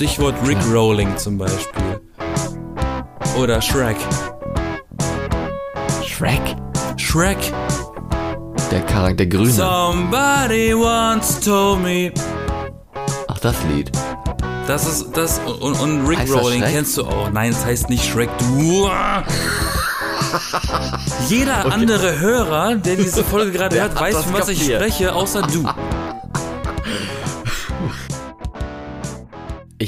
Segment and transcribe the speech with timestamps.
[0.00, 2.00] Stichwort Rickrolling zum Beispiel.
[3.38, 3.98] Oder Shrek.
[6.06, 6.40] Shrek?
[6.96, 7.36] Shrek.
[8.70, 9.50] Der Charakter, der Grüne.
[9.50, 12.14] Somebody once told me.
[13.28, 13.92] Ach, das Lied.
[14.66, 17.30] Das ist das und, und Rickrolling kennst du auch.
[17.30, 18.30] Nein, es heißt nicht Shrek.
[18.38, 18.88] Du.
[21.28, 24.80] Jeder andere Hörer, der diese Folge gerade hört, hat weiß, von was ich kapiert.
[24.80, 25.68] spreche, außer du.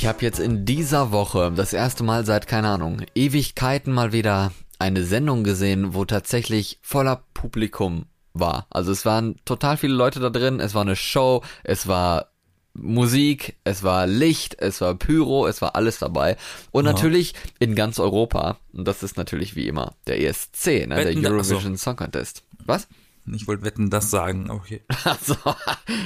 [0.02, 4.50] Ich habe jetzt in dieser Woche das erste Mal seit, keine Ahnung, Ewigkeiten mal wieder
[4.80, 8.66] eine Sendung gesehen, wo tatsächlich voller Publikum war.
[8.70, 12.32] Also es waren total viele Leute da drin, es war eine Show, es war
[12.74, 16.36] Musik, es war Licht, es war Pyro, es war alles dabei.
[16.72, 21.04] Und natürlich in ganz Europa, und das ist natürlich wie immer der ESC, ne, der
[21.04, 21.54] Wetten, da- ach so.
[21.54, 22.42] Eurovision Song Contest.
[22.64, 22.88] Was?
[23.26, 24.50] Ich wollte wetten, das sagen.
[24.50, 24.82] Okay.
[25.04, 25.36] Also,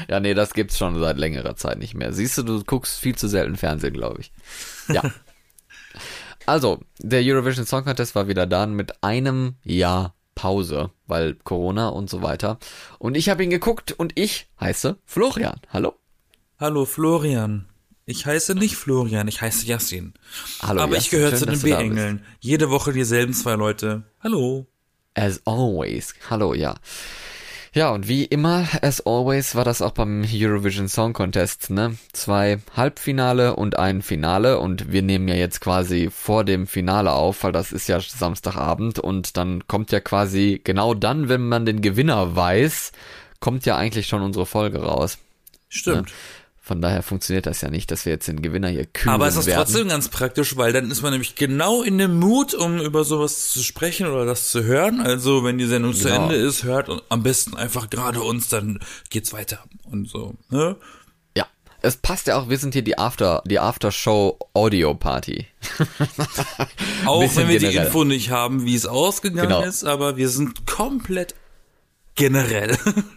[0.09, 2.13] ja, nee, das gibt's schon seit längerer Zeit nicht mehr.
[2.13, 4.33] Siehst du, du guckst viel zu selten Fernsehen, glaube ich.
[4.89, 5.03] Ja.
[6.49, 12.09] Also, der Eurovision Song Contest war wieder dann mit einem Jahr Pause, weil Corona und
[12.09, 12.61] so weiter.
[13.01, 15.61] Und ich habe ihn geguckt und ich heiße Florian.
[15.73, 15.95] Hallo.
[16.61, 17.67] Hallo Florian.
[18.05, 20.15] Ich heiße nicht Florian, ich heiße Yassin.
[20.63, 20.83] Hallo.
[20.83, 21.63] Aber ich Jasmin, gehöre zu den da.
[21.65, 22.25] B-Engeln.
[22.39, 24.05] Jede Woche dieselben zwei Leute.
[24.21, 24.69] Hallo.
[25.17, 26.15] As always.
[26.29, 26.75] Hallo, ja.
[27.73, 31.97] Ja, und wie immer, as always, war das auch beim Eurovision Song Contest, ne?
[32.13, 37.45] Zwei Halbfinale und ein Finale und wir nehmen ja jetzt quasi vor dem Finale auf,
[37.45, 41.81] weil das ist ja Samstagabend und dann kommt ja quasi genau dann, wenn man den
[41.81, 42.93] Gewinner weiß,
[43.41, 45.19] kommt ja eigentlich schon unsere Folge raus.
[45.69, 46.13] Stimmt.
[46.67, 49.37] Von daher funktioniert das ja nicht, dass wir jetzt den Gewinner hier küren Aber es
[49.37, 49.59] ist werden.
[49.65, 53.53] trotzdem ganz praktisch, weil dann ist man nämlich genau in dem Mut, um über sowas
[53.53, 55.01] zu sprechen oder das zu hören.
[55.01, 56.25] Also wenn die Sendung zu Genau.
[56.25, 60.35] Ende ist, hört und am besten einfach gerade uns, dann geht's weiter und so.
[60.51, 60.75] Ne?
[61.37, 61.47] Ja,
[61.83, 65.47] es passt ja auch, wir sind hier die After, die After-Show Audio Party.
[67.07, 67.87] Auch wenn wir die generell.
[67.87, 69.63] Info nicht haben, wie es ausgegangen Genau.
[69.63, 71.37] ist, aber wir sind komplett
[72.17, 72.77] generell.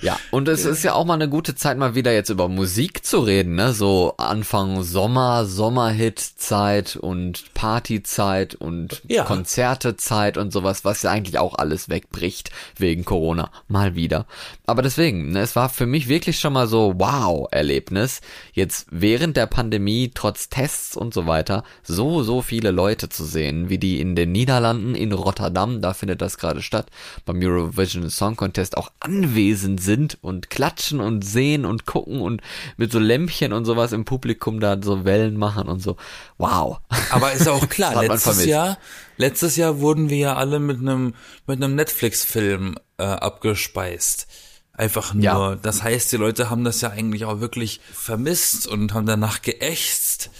[0.00, 3.04] Ja, und es ist ja auch mal eine gute Zeit, mal wieder jetzt über Musik
[3.04, 3.72] zu reden, ne?
[3.72, 9.24] So Anfang Sommer, Sommerhit-Zeit und Partyzeit und Ja.
[9.24, 13.50] Konzertezeit und sowas, was ja eigentlich auch alles wegbricht wegen Corona.
[13.68, 14.26] Mal wieder.
[14.66, 18.20] Aber deswegen, ne, es war für mich wirklich schon mal so Wow-Erlebnis,
[18.52, 23.68] jetzt während der Pandemie, trotz Tests und so weiter, so, so viele Leute zu sehen,
[23.68, 26.86] wie die in den Niederlanden, in Rotterdam, da findet das gerade statt,
[27.26, 32.40] beim Eurovision Song Contest auch anwesend sind und klatschen und sehen und gucken und
[32.76, 35.96] mit so Lämpchen und sowas im Publikum da so Wellen machen und so.
[36.38, 36.78] Wow.
[37.10, 38.44] Aber ist auch klar, letztes.
[38.44, 38.78] Jahr,
[39.16, 41.14] letztes Jahr wurden wir ja alle mit einem
[41.46, 44.26] mit einem Netflix-Film äh, abgespeist.
[44.74, 45.24] Einfach nur.
[45.24, 45.56] Ja.
[45.56, 50.30] Das heißt, die Leute haben das ja eigentlich auch wirklich vermisst und haben danach geächtzt.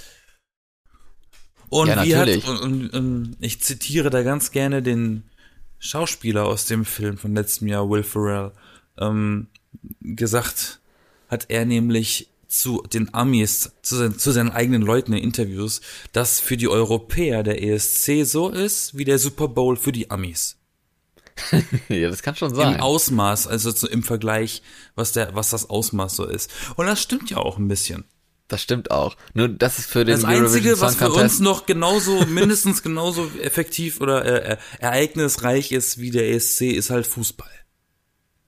[1.69, 5.25] Und Ja, wie hat, und, und, und ich zitiere da ganz gerne den
[5.79, 8.53] Schauspieler aus dem Film von letztem Jahr, Will Ferrell,
[8.99, 9.47] ähm,
[10.01, 10.81] gesagt,
[11.29, 15.81] hat er nämlich zu den Amis, zu, seinen- zu seinen eigenen Leuten in Interviews,
[16.13, 20.57] dass für die Europäer der ESC so ist wie der Super Bowl für die Amis.
[21.89, 22.81] ja, das kann schon Im sein.
[22.81, 24.63] Ausmaß, also zu, im Vergleich,
[24.95, 26.51] was der, was das Ausmaß so ist.
[26.77, 28.05] Und das stimmt ja auch ein bisschen.
[28.49, 29.17] Das stimmt auch.
[29.33, 34.03] Nur das ist für den Das Einzige, was für uns noch genauso, mindestens genauso effektiv
[34.03, 37.49] oder äh, äh, ereignisreich ist wie der ESC, ist halt Fußball.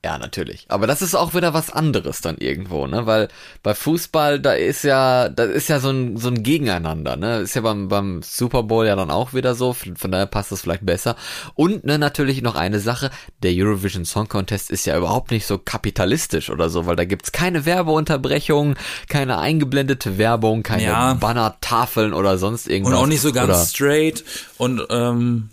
[0.05, 0.67] Ja, natürlich.
[0.69, 3.07] Aber das ist auch wieder was anderes dann irgendwo, ne?
[3.07, 3.29] Weil
[3.63, 7.39] bei Fußball, da ist ja, da ist ja so ein, so ein Gegeneinander, ne?
[7.39, 10.61] Ist ja beim, beim Super Bowl ja dann auch wieder so, von, daher passt das
[10.61, 11.17] vielleicht besser.
[11.55, 13.11] Und ne, natürlich noch eine Sache,
[13.43, 17.33] der Eurovision Song Contest ist ja überhaupt nicht so kapitalistisch oder so, weil da gibt's
[17.33, 18.75] keine Werbeunterbrechung,
[19.09, 21.15] keine eingeblendete Werbung, keine Ja.
[21.15, 22.93] Bannertafeln oder sonst irgendwas.
[22.93, 24.23] Und auch nicht so ganz Oder, straight
[24.59, 25.49] und ähm,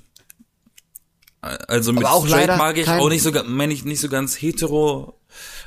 [1.42, 4.36] also mit Aber auch straight mag ich auch nicht so meine ich nicht so ganz
[4.36, 5.20] hetero,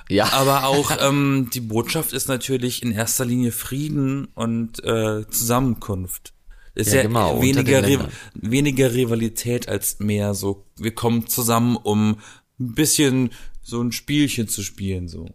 [0.08, 0.32] ja.
[0.32, 6.32] aber auch ähm, die Botschaft ist natürlich in erster Linie Frieden und äh, Zusammenkunft.
[6.76, 8.00] Ist Ja, ja, genau, weniger, Riv
[8.34, 12.18] weniger Rivalität als mehr so, wir kommen zusammen, um
[12.58, 13.30] ein bisschen
[13.62, 15.28] so ein Spielchen zu spielen, so.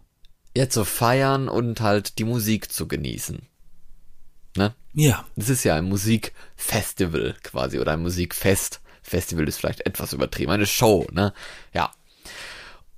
[0.54, 3.42] ja, zu feiern und halt die Musik zu genießen.
[4.56, 4.74] Ne?
[4.92, 5.26] Ja.
[5.36, 8.80] Es ist ja ein Musikfestival quasi oder ein Musikfest.
[9.10, 11.32] Festival ist vielleicht etwas übertrieben, eine Show, ne?
[11.74, 11.90] Ja.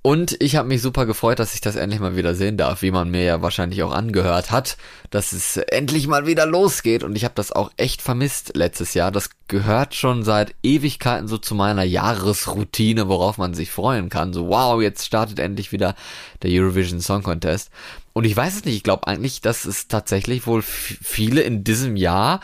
[0.05, 2.91] Und ich habe mich super gefreut, dass ich das endlich mal wieder sehen darf, wie
[2.91, 4.75] man mir ja wahrscheinlich auch angehört hat,
[5.11, 7.05] dass es endlich mal wieder losgeht.
[7.05, 9.11] Und ich habe das auch echt vermisst letztes Jahr.
[9.11, 14.33] Das gehört schon seit Ewigkeiten so zu meiner Jahresroutine, worauf man sich freuen kann.
[14.33, 15.95] So, wow, jetzt startet endlich wieder
[16.41, 17.69] der Eurovision Song Contest.
[18.11, 21.95] Und ich weiß es nicht, ich glaube eigentlich, dass es tatsächlich wohl viele in diesem
[21.95, 22.41] Jahr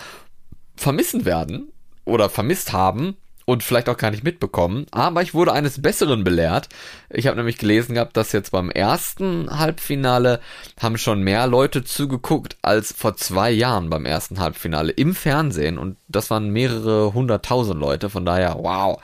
[0.77, 1.74] vermissen werden
[2.06, 3.18] oder vermisst haben
[3.50, 4.86] und vielleicht auch gar nicht mitbekommen.
[4.92, 6.69] Aber ich wurde eines Besseren belehrt.
[7.10, 10.40] Ich habe nämlich gelesen gehabt, dass jetzt beim ersten Halbfinale
[10.80, 15.80] haben schon mehr Leute zugeguckt als vor zwei Jahren beim ersten Halbfinale im Fernsehen.
[15.80, 18.12] Und das waren mehrere hunderttausend Leute.
[18.12, 19.01] Von daher, wow,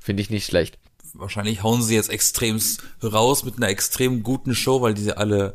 [0.00, 0.78] finde ich nicht schlecht.
[1.14, 2.60] Wahrscheinlich hauen sie jetzt extrem
[3.04, 5.54] raus mit einer extrem guten Show, weil diese alle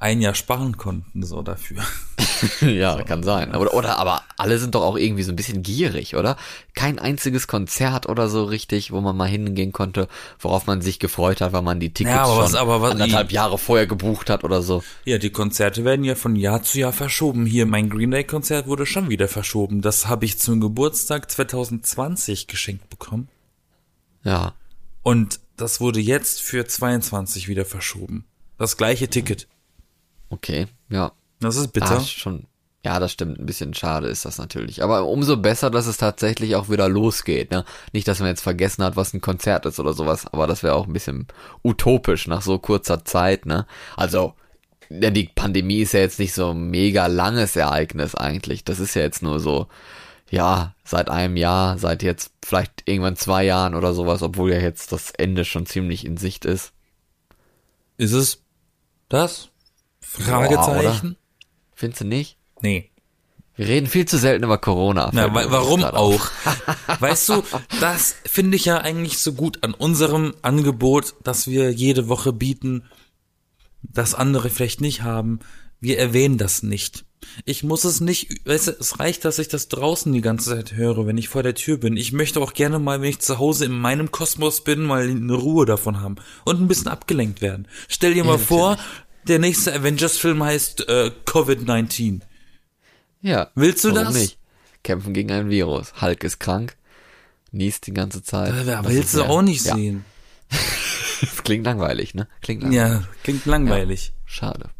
[0.00, 1.82] ein Jahr sparen konnten, so dafür.
[2.60, 3.04] ja, so.
[3.04, 3.54] kann sein.
[3.54, 6.36] Oder, oder, aber alle sind doch auch irgendwie so ein bisschen gierig, oder?
[6.74, 10.06] Kein einziges Konzert oder so richtig, wo man mal hingehen konnte,
[10.38, 13.32] worauf man sich gefreut hat, weil man die Tickets ja, aber was, aber was, anderthalb
[13.32, 14.84] Jahre vorher gebucht hat oder so.
[15.04, 17.44] Ja, die Konzerte werden ja von Jahr zu Jahr verschoben.
[17.44, 19.82] Hier, mein Green Day Konzert wurde schon wieder verschoben.
[19.82, 23.28] Das habe ich zum Geburtstag 2020 geschenkt bekommen.
[24.22, 24.54] Ja.
[25.02, 28.24] Und das wurde jetzt für 22 wieder verschoben.
[28.58, 29.48] Das gleiche Ticket.
[30.30, 31.12] Okay, ja.
[31.40, 31.98] Das ist bitter.
[31.98, 32.46] Ah, schon.
[32.84, 33.38] Ja, das stimmt.
[33.38, 34.82] Ein bisschen schade ist das natürlich.
[34.82, 37.50] Aber umso besser, dass es tatsächlich auch wieder losgeht.
[37.50, 37.64] Ne?
[37.92, 40.26] Nicht, dass man jetzt vergessen hat, was ein Konzert ist oder sowas.
[40.32, 41.26] Aber das wäre auch ein bisschen
[41.62, 43.46] utopisch nach so kurzer Zeit.
[43.46, 43.66] Ne?
[43.96, 44.34] Also,
[44.90, 48.64] ja, die Pandemie ist ja jetzt nicht so ein mega langes Ereignis eigentlich.
[48.64, 49.66] Das ist ja jetzt nur so,
[50.30, 54.92] ja, seit einem Jahr, seit jetzt vielleicht irgendwann zwei Jahren oder sowas, obwohl ja jetzt
[54.92, 56.72] das Ende schon ziemlich in Sicht ist.
[57.96, 58.42] Ist es
[59.08, 59.50] das?
[60.08, 61.10] Fragezeichen?
[61.14, 62.36] Boah, Findest du nicht?
[62.60, 62.90] Nee.
[63.56, 65.10] Wir reden viel zu selten über Corona.
[65.12, 66.30] Na, wa warum auch?
[67.00, 67.42] weißt du,
[67.80, 72.84] das finde ich ja eigentlich so gut an unserem Angebot, das wir jede Woche bieten,
[73.82, 75.40] das andere vielleicht nicht haben.
[75.80, 77.04] Wir erwähnen das nicht.
[77.44, 80.74] Ich muss es nicht, weißt du, es reicht, dass ich das draußen die ganze Zeit
[80.74, 81.96] höre, wenn ich vor der Tür bin.
[81.96, 85.34] Ich möchte auch gerne mal, wenn ich zu Hause in meinem Kosmos bin, mal eine
[85.34, 87.66] Ruhe davon haben und ein bisschen abgelenkt werden.
[87.88, 88.78] Stell dir ja, mal vor,
[89.24, 92.20] der nächste Avengers-Film heißt äh, Covid-19.
[93.20, 93.50] Ja.
[93.54, 94.14] Willst du das?
[94.14, 94.38] Nicht?
[94.84, 96.00] Kämpfen gegen ein Virus.
[96.00, 96.76] Hulk ist krank,
[97.50, 98.54] niest die ganze Zeit.
[98.66, 99.74] Da willst du auch nicht ja.
[99.74, 100.04] sehen.
[101.20, 102.28] das klingt langweilig, ne?
[102.40, 103.02] Klingt langweilig.
[103.02, 104.06] Ja, klingt langweilig.
[104.08, 104.70] Ja, schade.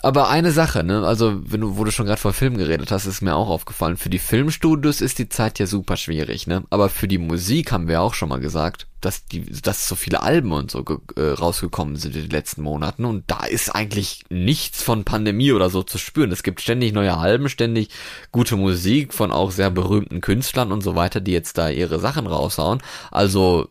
[0.00, 3.06] Aber eine Sache, ne, also wenn du, wo du schon gerade vor Film geredet hast,
[3.06, 3.96] ist mir auch aufgefallen.
[3.96, 6.62] Für die Filmstudios ist die Zeit ja super schwierig, ne?
[6.70, 10.22] Aber für die Musik haben wir auch schon mal gesagt, dass die, dass so viele
[10.22, 10.84] Alben und so
[11.16, 15.70] äh, rausgekommen sind in den letzten Monaten und da ist eigentlich nichts von Pandemie oder
[15.70, 16.32] so zu spüren.
[16.32, 17.90] Es gibt ständig neue Alben, ständig
[18.32, 22.26] gute Musik von auch sehr berühmten Künstlern und so weiter, die jetzt da ihre Sachen
[22.26, 22.82] raushauen.
[23.10, 23.68] Also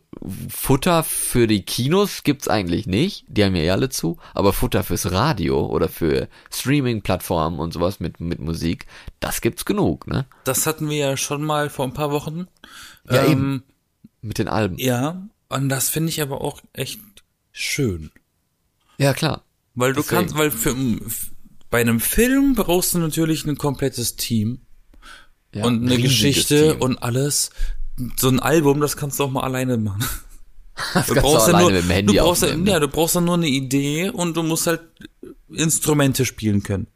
[0.48, 4.82] Futter für die Kinos gibt's eigentlich nicht, die haben ja eh alle zu, aber Futter
[4.82, 8.86] fürs Radio oder für Streaming-Plattformen und sowas mit, mit Musik,
[9.20, 10.26] das gibt's genug, ne?
[10.44, 12.48] Das hatten wir ja schon mal vor ein paar Wochen.
[13.08, 13.64] Ja, ähm, eben.
[14.28, 14.78] Mit den Alben.
[14.78, 17.00] Ja, und das finde ich aber auch echt
[17.50, 18.10] schön.
[18.98, 19.42] Ja, klar.
[19.74, 20.20] Weil du Deswegen.
[20.20, 20.76] kannst, weil für,
[21.70, 24.60] bei einem Film brauchst du natürlich ein komplettes Team.
[25.54, 26.82] Ja, und eine Geschichte Team.
[26.82, 27.50] und alles
[28.16, 30.04] so ein Album, das kannst du auch mal alleine machen.
[30.94, 32.78] Das du brauchst du ja nur, du brauchst ja, ja, ne?
[32.78, 34.82] du brauchst ja nur eine Idee und du musst halt
[35.48, 36.86] Instrumente spielen können.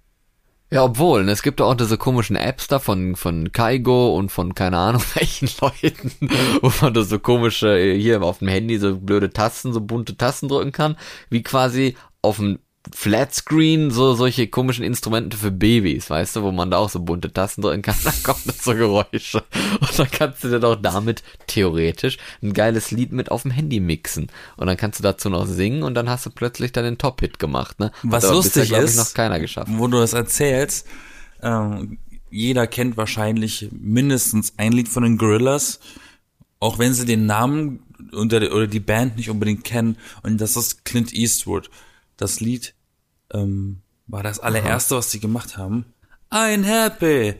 [0.72, 4.54] Ja, obwohl, ne, es gibt auch diese komischen Apps da von, von Kaigo und von
[4.54, 6.30] keine Ahnung welchen Leuten,
[6.62, 10.48] wo man da so komische, hier auf dem Handy so blöde Tasten, so bunte Tasten
[10.48, 10.96] drücken kann,
[11.28, 12.58] wie quasi auf dem
[12.90, 17.32] Flatscreen so solche komischen Instrumente für Babys, weißt du, wo man da auch so bunte
[17.32, 19.44] Tasten drücken kann, dann kommen da so Geräusche.
[19.80, 23.78] Und dann kannst du dir doch damit theoretisch ein geiles Lied mit auf dem Handy
[23.78, 24.28] mixen.
[24.56, 27.38] Und dann kannst du dazu noch singen und dann hast du plötzlich dann den Top-Hit
[27.38, 27.92] gemacht, ne?
[28.02, 29.70] Was lustig bisher, ist, noch keiner geschafft.
[29.72, 30.86] wo du das erzählst,
[31.40, 31.98] ähm,
[32.30, 35.78] jeder kennt wahrscheinlich mindestens ein Lied von den Gorillas,
[36.58, 39.98] auch wenn sie den Namen oder die Band nicht unbedingt kennen.
[40.22, 41.70] Und das ist Clint Eastwood
[42.22, 42.74] das Lied
[43.32, 44.98] ähm, war das allererste, Aha.
[44.98, 45.86] was sie gemacht haben.
[46.30, 47.34] I'm happy,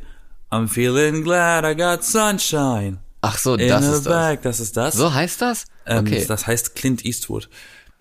[0.51, 2.99] I'm feeling glad I got sunshine.
[3.23, 4.41] Ach so, das ist das.
[4.43, 4.95] das ist das.
[4.95, 5.67] So heißt das?
[5.87, 6.25] Ähm, okay.
[6.27, 7.49] das heißt Clint Eastwood.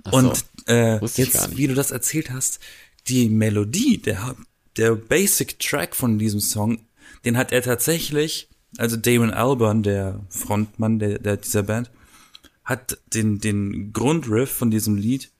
[0.03, 2.59] Ach Und so, äh, jetzt, wie du das erzählt hast,
[3.07, 4.35] die Melodie, der,
[4.77, 6.79] der Basic Track von diesem Song,
[7.23, 11.91] den hat er tatsächlich, also Damon Albarn, der Frontmann der, der dieser Band,
[12.63, 15.31] hat den, den Grundriff von diesem Lied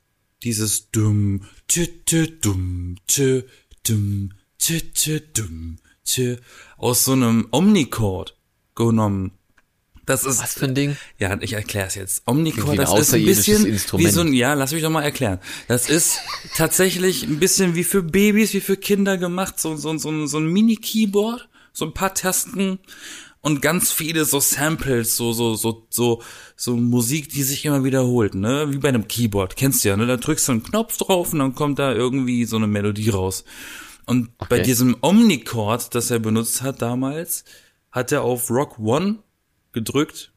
[0.44, 3.48] dieses dumm, tü, tü, dumm, tü,
[3.88, 4.30] dumm,
[4.60, 6.40] tü, tü, dumm, tü,
[6.78, 8.34] aus so einem Omnichord
[8.76, 9.32] genommen.
[10.08, 10.98] Das ist, Was für ein Ding?
[11.20, 12.24] Ja, ich erkläre es jetzt.
[12.26, 14.08] Omnichord, das ist ein bisschen Instrument.
[14.08, 15.40] wie so ein, ja, lass mich doch mal erklären.
[15.68, 16.20] Das ist
[16.56, 20.48] tatsächlich ein bisschen wie für Babys, wie für Kinder gemacht, so, so, so, so ein
[20.48, 22.80] Mini-Keyboard, so ein paar Tasten
[23.42, 26.22] und ganz viele so Samples, so, so, so, so,
[26.56, 28.72] so Musik, die sich immer wiederholt, ne?
[28.72, 30.06] Wie bei einem Keyboard, kennst du ja, ne?
[30.06, 33.44] Da drückst du einen Knopf drauf und dann kommt da irgendwie so eine Melodie raus.
[34.06, 34.48] Und okay.
[34.50, 37.44] bei diesem Omnichord, das er benutzt hat damals,
[37.92, 39.20] hat er auf Rock One
[39.74, 40.32] gedrückt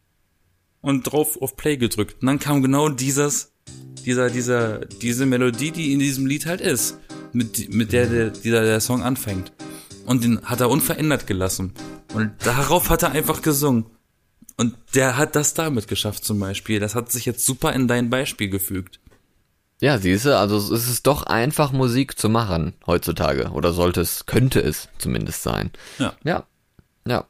[0.81, 2.17] und drauf auf Play gedrückt.
[2.21, 3.53] Und dann kam genau dieses,
[4.05, 6.99] dieser, dieser, diese Melodie, die in diesem Lied halt ist,
[7.33, 9.53] mit, mit der, der dieser der Song anfängt.
[10.05, 11.73] Und den hat er unverändert gelassen.
[12.13, 13.87] Und darauf hat er einfach gesungen.
[14.57, 16.79] Und der hat das damit geschafft zum Beispiel.
[16.79, 19.01] Das hat sich jetzt super in dein Beispiel gefügt.
[19.81, 23.51] Ja, siehste, also es ist doch einfach Musik zu machen heutzutage.
[23.51, 25.71] Oder sollte es, könnte es zumindest sein.
[25.99, 26.15] Ja.
[26.23, 26.45] Ja.
[27.07, 27.27] Ja.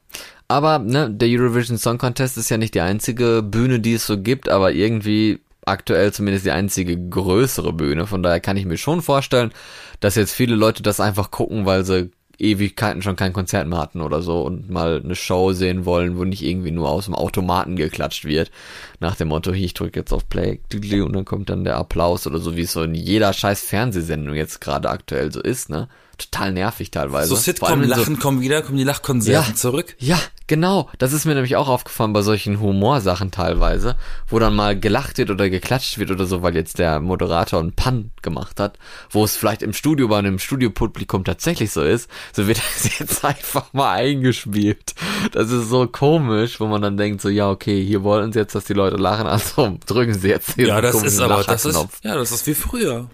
[0.47, 4.21] Aber, ne, der Eurovision Song Contest ist ja nicht die einzige Bühne, die es so
[4.21, 8.05] gibt, aber irgendwie aktuell zumindest die einzige größere Bühne.
[8.05, 9.51] Von daher kann ich mir schon vorstellen,
[9.99, 14.01] dass jetzt viele Leute das einfach gucken, weil sie Ewigkeiten schon kein Konzert mehr hatten
[14.01, 17.75] oder so und mal eine Show sehen wollen, wo nicht irgendwie nur aus dem Automaten
[17.75, 18.51] geklatscht wird.
[18.99, 20.59] Nach dem Motto, ich drücke jetzt auf Play
[21.01, 24.35] und dann kommt dann der Applaus oder so, wie es so in jeder scheiß Fernsehsendung
[24.35, 25.87] jetzt gerade aktuell so ist, ne?
[26.17, 27.29] Total nervig teilweise.
[27.29, 29.95] So Sitcom-Lachen so, kommen wieder, kommen die Lachkonserven ja, zurück.
[29.99, 30.89] Ja, genau.
[30.97, 33.95] Das ist mir nämlich auch aufgefallen bei solchen Humorsachen teilweise,
[34.27, 37.73] wo dann mal gelacht wird oder geklatscht wird oder so, weil jetzt der Moderator einen
[37.73, 38.77] Pun gemacht hat,
[39.09, 43.25] wo es vielleicht im Studio bei einem Studiopublikum tatsächlich so ist, so wird das jetzt
[43.25, 44.95] einfach mal eingespielt.
[45.31, 48.55] Das ist so komisch, wo man dann denkt so, ja, okay, hier wollen sie jetzt,
[48.55, 51.87] dass die Leute lachen, also drücken sie jetzt hier Ja, das ist aber, das ist,
[52.03, 53.09] ja, das ist wie früher.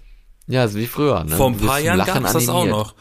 [0.47, 1.23] Ja, ist wie früher.
[1.23, 1.35] Ne?
[1.35, 2.93] Vor ein paar Jahren gab es das auch noch.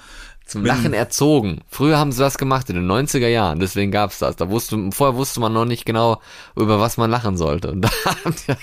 [0.50, 1.60] Zum Lachen erzogen.
[1.68, 4.34] Früher haben sie das gemacht in den 90er Jahren, deswegen gab's das.
[4.34, 6.20] Da wusste, vorher wusste man noch nicht genau,
[6.56, 7.70] über was man lachen sollte.
[7.70, 8.56] Und da hat der,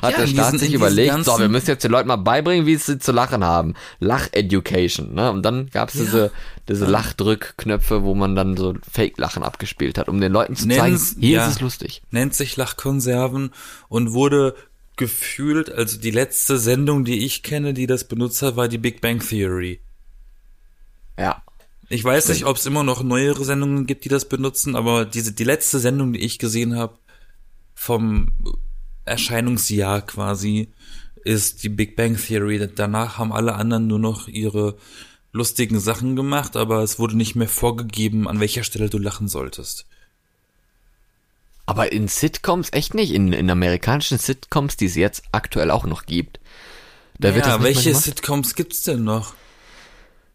[0.00, 2.76] hat ja, der Staat sich überlegt, so, wir müssen jetzt den Leuten mal beibringen, wie
[2.76, 3.74] sie zu lachen haben.
[4.00, 5.30] Lach-Education, ne?
[5.30, 6.04] Und dann gab's ja.
[6.04, 6.30] diese,
[6.70, 11.36] diese Lachdrückknöpfe, wo man dann so Fake-Lachen abgespielt hat, um den Leuten zu zeigen, hier
[11.36, 12.00] ja, ist es lustig.
[12.10, 13.50] Nennt sich Lachkonserven
[13.90, 14.54] und wurde
[14.96, 19.00] gefühlt, also die letzte Sendung, die ich kenne, die das benutzt hat, war die Big
[19.00, 19.80] Bang Theory.
[21.18, 21.42] Ja.
[21.88, 25.32] Ich weiß nicht, ob es immer noch neuere Sendungen gibt, die das benutzen, aber diese
[25.32, 26.96] die letzte Sendung, die ich gesehen habe
[27.74, 28.32] vom
[29.04, 30.68] Erscheinungsjahr quasi,
[31.24, 32.68] ist die Big Bang Theory.
[32.74, 34.76] Danach haben alle anderen nur noch ihre
[35.32, 39.86] lustigen Sachen gemacht, aber es wurde nicht mehr vorgegeben, an welcher Stelle du lachen solltest.
[41.72, 46.04] Aber in Sitcoms echt nicht, in, in amerikanischen Sitcoms, die es jetzt aktuell auch noch
[46.04, 46.38] gibt.
[47.18, 49.34] Da ja, wird das welche Sitcoms gibt's denn noch?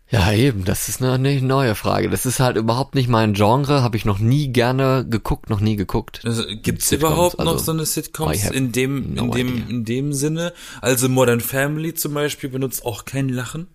[0.09, 2.09] Ja, eben, das ist eine, eine neue Frage.
[2.09, 5.75] Das ist halt überhaupt nicht mein Genre, habe ich noch nie gerne geguckt, noch nie
[5.75, 6.21] geguckt.
[6.23, 9.69] Also, gibt's Sitcoms, überhaupt noch also, so eine Sitcoms in dem no in dem idea.
[9.69, 10.53] in dem Sinne?
[10.81, 13.67] Also Modern Family zum Beispiel benutzt auch kein Lachen.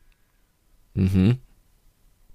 [0.95, 1.39] Mhm.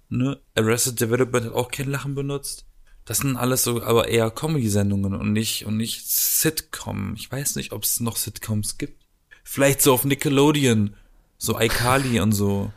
[0.10, 0.39] Ne?
[0.55, 2.66] Arrested Development hat auch kein Lachen benutzt.
[3.08, 7.14] Das sind alles so, aber eher Comedy-Sendungen und nicht, und nicht Sitcom.
[7.16, 9.02] Ich weiß nicht, ob es noch Sitcoms gibt.
[9.46, 10.94] Vielleicht so auf Nickelodeon.
[11.38, 12.74] So iCarly und so.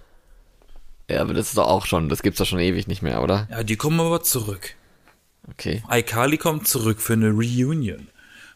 [1.11, 3.49] Ja, aber das ist doch auch schon, das gibt's doch schon ewig nicht mehr, oder?
[3.51, 4.77] Ja, die kommen aber zurück.
[5.51, 5.83] Okay.
[5.91, 8.07] iCarly kommt zurück für eine Reunion.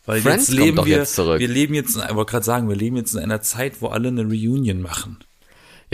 [0.07, 2.97] Weil Friends jetzt leben wir, jetzt wir leben jetzt, ich wollte gerade sagen, wir leben
[2.97, 5.19] jetzt in einer Zeit, wo alle eine Reunion machen.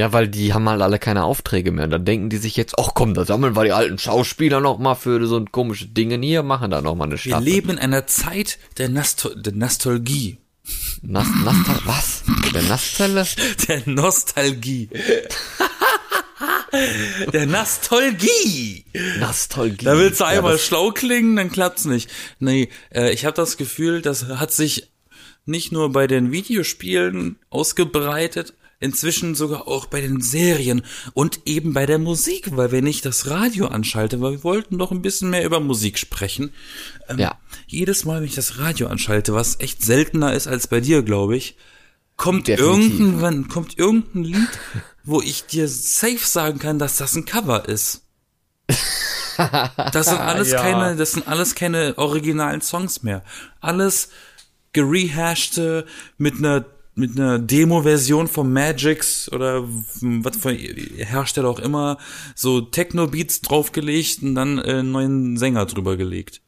[0.00, 1.84] Ja, weil die haben halt alle keine Aufträge mehr.
[1.84, 4.78] Und dann denken die sich jetzt, ach komm, da sammeln wir die alten Schauspieler noch
[4.78, 7.44] mal für so komische Dinge hier, machen da noch mal eine Staffel.
[7.44, 10.38] Wir leben in einer Zeit der, Nasto der Nostalgie.
[11.02, 12.22] Nas Nastal was?
[12.54, 13.26] Der Naszelle?
[13.68, 14.88] Der Nostalgie.
[17.34, 18.86] Der Nostalgie.
[19.18, 19.84] Nostalgie.
[19.84, 22.08] Da willst du einmal ja, schlau klingen, dann klappt's nicht.
[22.38, 24.90] Nee, äh, ich habe das Gefühl, das hat sich
[25.44, 30.82] nicht nur bei den Videospielen ausgebreitet, inzwischen sogar auch bei den Serien
[31.12, 34.90] und eben bei der Musik, weil wenn ich das Radio anschalte, weil wir wollten doch
[34.90, 36.52] ein bisschen mehr über Musik sprechen.
[37.08, 37.38] Ähm, ja.
[37.66, 41.36] Jedes Mal, wenn ich das Radio anschalte, was echt seltener ist als bei dir, glaube
[41.36, 41.56] ich,
[42.16, 44.58] kommt irgendwann, kommt irgendein Lied,
[45.04, 48.02] wo ich dir safe sagen kann, dass das ein Cover ist.
[49.36, 50.60] Das sind alles ja.
[50.62, 53.22] keine, das sind alles keine originalen Songs mehr.
[53.60, 54.08] Alles
[54.72, 61.98] gerehashte mit einer mit einer Demo-Version von Magix oder was für Hersteller auch immer
[62.34, 66.42] so Techno-Beats draufgelegt und dann äh, einen neuen Sänger drüber gelegt.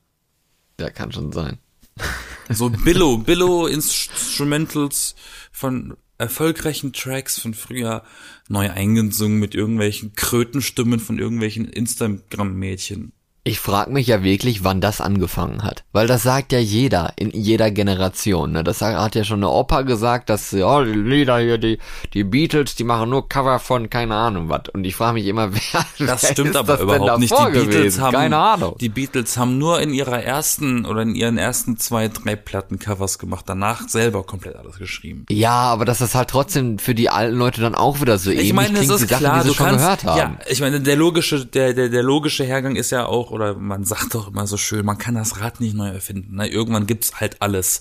[0.78, 1.58] Der kann schon sein.
[2.48, 5.14] So Billo, Billo Instrumentals
[5.52, 8.02] von erfolgreichen Tracks von früher
[8.48, 13.12] neu eingesungen mit irgendwelchen Krötenstimmen von irgendwelchen Instagram-Mädchen.
[13.44, 15.82] Ich frage mich ja wirklich, wann das angefangen hat.
[15.90, 18.52] Weil das sagt ja jeder in jeder Generation.
[18.52, 18.62] Ne?
[18.62, 21.78] Das hat ja schon eine Opa gesagt, dass ja, die Lieder hier, die,
[22.14, 24.68] die Beatles, die machen nur Cover von keine Ahnung was.
[24.72, 25.52] Und ich frage mich immer,
[25.98, 27.32] wer Das wer stimmt ist aber das überhaupt denn nicht.
[27.32, 28.76] Die Beatles haben, keine Ahnung.
[28.78, 33.18] die Beatles haben nur in ihrer ersten oder in ihren ersten zwei, drei Platten Covers
[33.18, 33.46] gemacht.
[33.48, 35.26] Danach selber komplett alles geschrieben.
[35.30, 38.46] Ja, aber dass das halt trotzdem für die alten Leute dann auch wieder so ähnlich
[38.46, 40.16] Ich meine, es klingt, ist die Sachen, klar, die du sie schon kannst, gehört haben.
[40.16, 43.84] ja, ich meine, der logische, der, der, der logische Hergang ist ja auch, oder man
[43.84, 46.36] sagt doch immer so schön, man kann das Rad nicht neu erfinden.
[46.36, 46.46] Ne?
[46.48, 47.80] Irgendwann gibt's halt alles.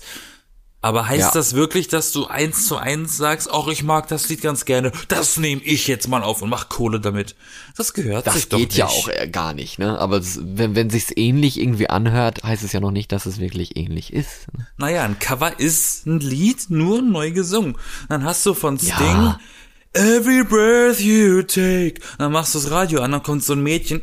[0.84, 1.30] Aber heißt Ja.
[1.32, 4.90] das wirklich, dass du eins zu eins sagst, ach, ich mag das Lied ganz gerne,
[5.06, 7.36] das nehme ich jetzt mal auf und mach Kohle damit?
[7.76, 8.78] Das gehört Das sich doch geht nicht.
[8.78, 9.96] ja auch äh, gar nicht, ne?
[10.00, 13.38] Aber es, wenn, wenn sich's ähnlich irgendwie anhört, heißt es ja noch nicht, dass es
[13.38, 14.52] wirklich ähnlich ist.
[14.58, 14.66] Ne?
[14.76, 17.76] Naja, ein Cover ist ein Lied, nur neu gesungen.
[18.08, 19.38] Dann hast du von Sting Ja.
[19.94, 21.96] Every breath you take.
[22.18, 24.00] Dann machst du das Radio an, dann kommt so ein Mädchen.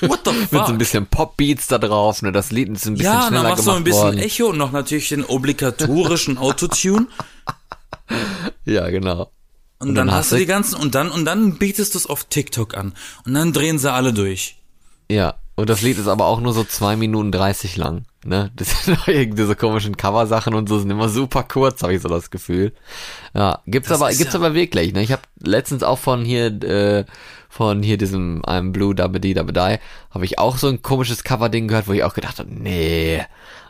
[0.00, 0.78] What the Mit so ein fuck?
[0.78, 2.32] bisschen Popbeats da drauf, ne?
[2.32, 4.18] Das Lied ist ein bisschen Ja, und dann schneller machst du gemacht ein bisschen worden.
[4.18, 7.06] Echo und noch natürlich den obligatorischen Autotune.
[8.64, 9.30] Ja, genau.
[9.80, 12.76] Und, dann, hast du die ganzen, und dann, und dann bietest du es auf TikTok
[12.76, 12.94] an.
[13.24, 14.56] Und dann drehen sie alle durch.
[15.10, 18.04] Ja, und das Lied ist aber auch nur so zwei Minuten dreißig lang.
[18.24, 18.50] Ne?
[18.56, 22.02] Das sind auch irgendwie diese komischen Coversachen und so sind immer super kurz, habe ich
[22.02, 22.72] so das Gefühl.
[23.34, 24.92] Ja, gibt's Das aber gibt's ja- aber wirklich.
[24.92, 25.02] Ne?
[25.02, 27.04] Ich habe letztens auch von hier äh,
[27.58, 29.80] von hier diesem I'm Blue Dabba-Dee Dabba-Die
[30.12, 33.20] habe ich auch so ein komisches Cover-Ding gehört, wo ich auch gedacht habe, nee,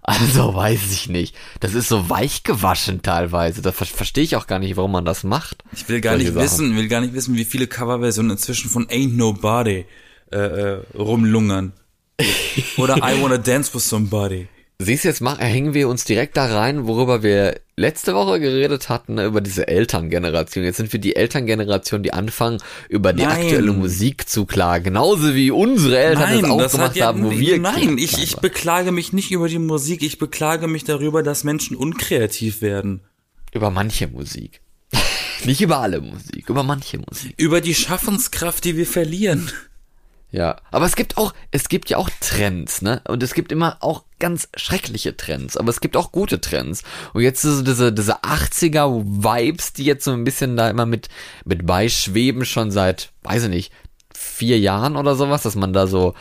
[0.03, 1.35] also weiß ich nicht.
[1.61, 3.63] Das ist so weich gewaschen teilweise.
[3.63, 5.65] Das ver verstehe ich auch gar nicht, warum man das macht.
[5.73, 6.43] Ich will gar nicht Sachen.
[6.43, 9.87] wissen, will gar nicht wissen, wie viele Coverversionen inzwischen von Ain't Nobody
[10.31, 11.73] äh, äh, rumlungern.
[12.77, 14.49] Oder I Wanna Dance with Somebody.
[14.81, 18.89] Siehst du, jetzt mach, hängen wir uns direkt da rein, worüber wir letzte Woche geredet
[18.89, 20.65] hatten, ne, über diese Elterngeneration.
[20.65, 22.59] Jetzt sind wir die Elterngeneration, die anfangen,
[22.89, 23.43] über die Nein.
[23.43, 24.85] aktuelle Musik zu klagen.
[24.85, 29.13] Genauso wie unsere Eltern es auch gemacht haben, wo wir Nein, ich, ich beklage mich
[29.13, 33.01] nicht über die Musik, ich beklage mich darüber, dass Menschen unkreativ werden.
[33.53, 34.61] Über manche Musik.
[35.45, 37.35] Nicht über alle Musik, über manche Musik.
[37.37, 39.51] Über die Schaffenskraft, die wir verlieren.
[40.31, 43.01] Ja, aber es gibt auch, es gibt ja auch Trends, ne?
[43.09, 46.83] Und es gibt immer auch ganz schreckliche Trends, aber es gibt auch gute Trends.
[47.13, 51.09] Und jetzt so diese, diese 80er Vibes, die jetzt so ein bisschen da immer mit,
[51.45, 53.73] mit beischweben, schon seit, weiß ich nicht,
[54.15, 56.15] vier Jahren oder sowas, dass man da so,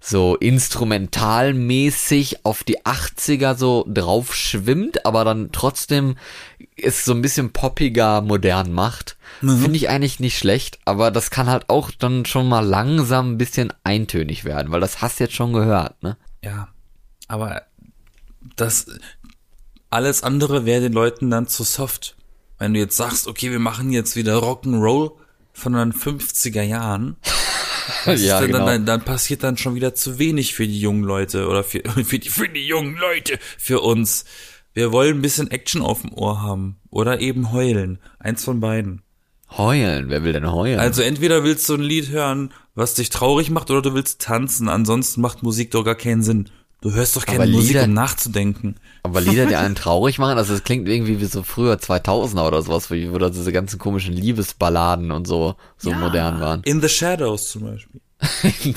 [0.00, 6.16] so instrumentalmäßig auf die 80er so drauf schwimmt, aber dann trotzdem
[6.76, 9.16] es so ein bisschen poppiger modern macht.
[9.40, 13.38] Finde ich eigentlich nicht schlecht, aber das kann halt auch dann schon mal langsam ein
[13.38, 16.16] bisschen eintönig werden, weil das hast du jetzt schon gehört, ne?
[16.44, 16.68] Ja,
[17.28, 17.62] aber
[18.56, 18.86] das
[19.90, 22.16] alles andere wäre den Leuten dann zu soft.
[22.58, 25.12] Wenn du jetzt sagst, okay, wir machen jetzt wieder Rock'n'Roll
[25.52, 27.16] von den 50er Jahren,
[28.06, 28.58] Ja, denn genau.
[28.58, 31.82] dann, dann, dann passiert dann schon wieder zu wenig für die jungen Leute oder für,
[32.04, 34.24] für, die, für die jungen Leute, für uns.
[34.74, 37.98] Wir wollen ein bisschen Action auf dem Ohr haben oder eben heulen.
[38.18, 39.02] Eins von beiden.
[39.50, 40.80] Heulen, wer will denn heulen?
[40.80, 44.70] Also entweder willst du ein Lied hören, was dich traurig macht, oder du willst tanzen.
[44.70, 46.48] Ansonsten macht Musik doch gar keinen Sinn.
[46.82, 48.74] Du hörst doch keine Aber Musik, Lieder- um nachzudenken.
[49.04, 52.60] aber Lieder, die einen traurig machen, also es klingt irgendwie wie so früher 2000er oder
[52.60, 55.96] sowas, wo da diese ganzen komischen Liebesballaden und so, so Ja.
[55.98, 56.62] modern waren.
[56.64, 58.00] In the Shadows zum Beispiel.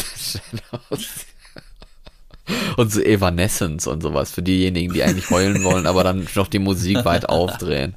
[2.78, 6.60] Und so Evanescence und sowas für diejenigen, die eigentlich heulen wollen, aber dann noch die
[6.60, 7.96] Musik weit aufdrehen.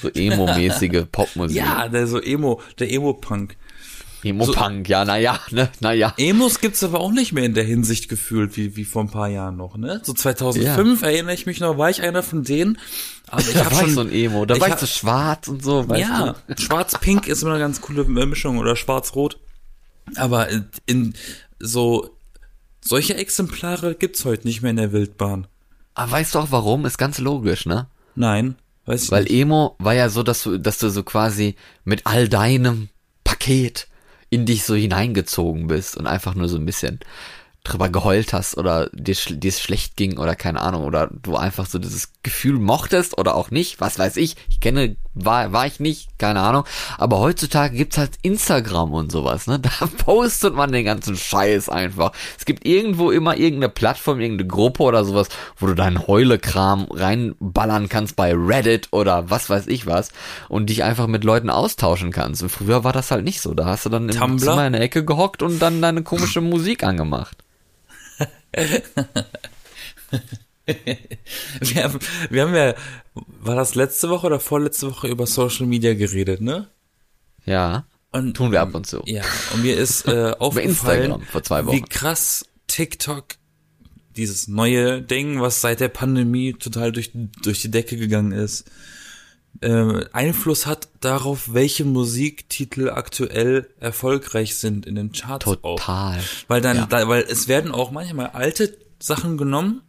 [0.00, 1.58] So emo-mäßige Popmusik.
[1.58, 3.56] Ja, der so Emo, der Emo-Punk.
[4.26, 6.14] Emo-Punk, ja, naja, ne, naja.
[6.18, 9.28] Emos gibt's aber auch nicht mehr in der Hinsicht gefühlt, wie, wie vor ein paar
[9.28, 10.00] Jahren noch, ne?
[10.04, 12.78] So 2005 erinnere ich mich noch, war ich einer von denen.
[13.28, 14.86] Aber ich Da hab war schon ich so ein Emo, da ich war ich so
[14.86, 16.60] schwarz und so, weißt Ja, du?
[16.62, 19.38] schwarz-pink ist immer eine ganz coole Mischung oder schwarz-rot.
[20.16, 21.14] Aber in, in
[21.58, 22.10] so
[22.80, 25.46] solche Exemplare gibt's heute nicht mehr in der Wildbahn.
[25.94, 26.84] Aber weißt du auch warum?
[26.86, 27.88] Ist ganz logisch, ne?
[28.14, 29.32] Nein, weiß ich Weil nicht.
[29.32, 32.88] Emo war ja so, dass du, dass du so quasi mit all deinem
[33.24, 33.88] Paket
[34.30, 37.00] in dich so hineingezogen bist und einfach nur so ein bisschen
[37.64, 41.66] drüber geheult hast oder dir dir es schlecht ging oder keine Ahnung oder du einfach
[41.66, 45.80] so dieses Gefühl mochtest oder auch nicht, was weiß ich, ich kenne, war, war ich
[45.80, 46.64] nicht, keine Ahnung,
[46.98, 52.12] aber heutzutage gibt's halt Instagram und sowas, ne, da postet man den ganzen Scheiß einfach.
[52.38, 57.88] Es gibt irgendwo immer irgendeine Plattform, irgendeine Gruppe oder sowas, wo du deinen Heulekram reinballern
[57.88, 60.10] kannst bei Reddit oder was weiß ich was
[60.48, 62.42] und dich einfach mit Leuten austauschen kannst.
[62.42, 64.38] Und früher war das halt nicht so, da hast du dann im Tumblr?
[64.38, 67.38] Zimmer in der Ecke gehockt und dann deine komische Musik angemacht.
[71.60, 71.98] Wir haben,
[72.30, 72.74] wir haben ja,
[73.40, 76.68] war das letzte Woche oder vorletzte Woche über Social Media geredet, ne?
[77.44, 77.86] Ja.
[78.12, 79.02] Und, Tun wir ab und zu.
[79.06, 79.22] Ja,
[79.54, 81.88] und mir ist äh, aufgefallen, vor zwei wie Wochen.
[81.88, 83.24] krass TikTok,
[84.16, 87.10] dieses neue Ding, was seit der Pandemie total durch,
[87.42, 88.64] durch die Decke gegangen ist,
[89.60, 95.76] äh, Einfluss hat darauf, welche Musiktitel aktuell erfolgreich sind in den Charts auch.
[95.78, 96.18] Total.
[96.48, 96.86] Weil dann, Ja.
[96.86, 99.82] da, weil es werden auch manchmal alte Sachen genommen,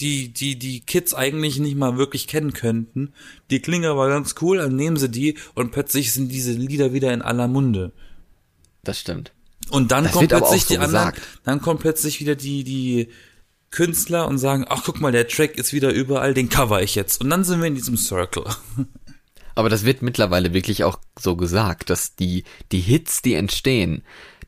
[0.00, 3.12] die, die, die Kids eigentlich nicht mal wirklich kennen könnten.
[3.50, 7.12] Die klingen aber ganz cool, dann nehmen sie die und plötzlich sind diese Lieder wieder
[7.12, 7.92] in aller Munde.
[8.82, 9.32] Das stimmt.
[9.70, 11.12] Und dann Das kommt plötzlich so die anderen,
[11.44, 13.08] dann kommen plötzlich wieder die, die
[13.70, 17.20] Künstler und sagen, ach guck mal, der Track ist wieder überall, den cover ich jetzt.
[17.20, 18.44] Und dann sind wir in diesem Circle.
[19.56, 24.02] Aber das wird mittlerweile wirklich auch so gesagt, dass die, die Hits, die entstehen,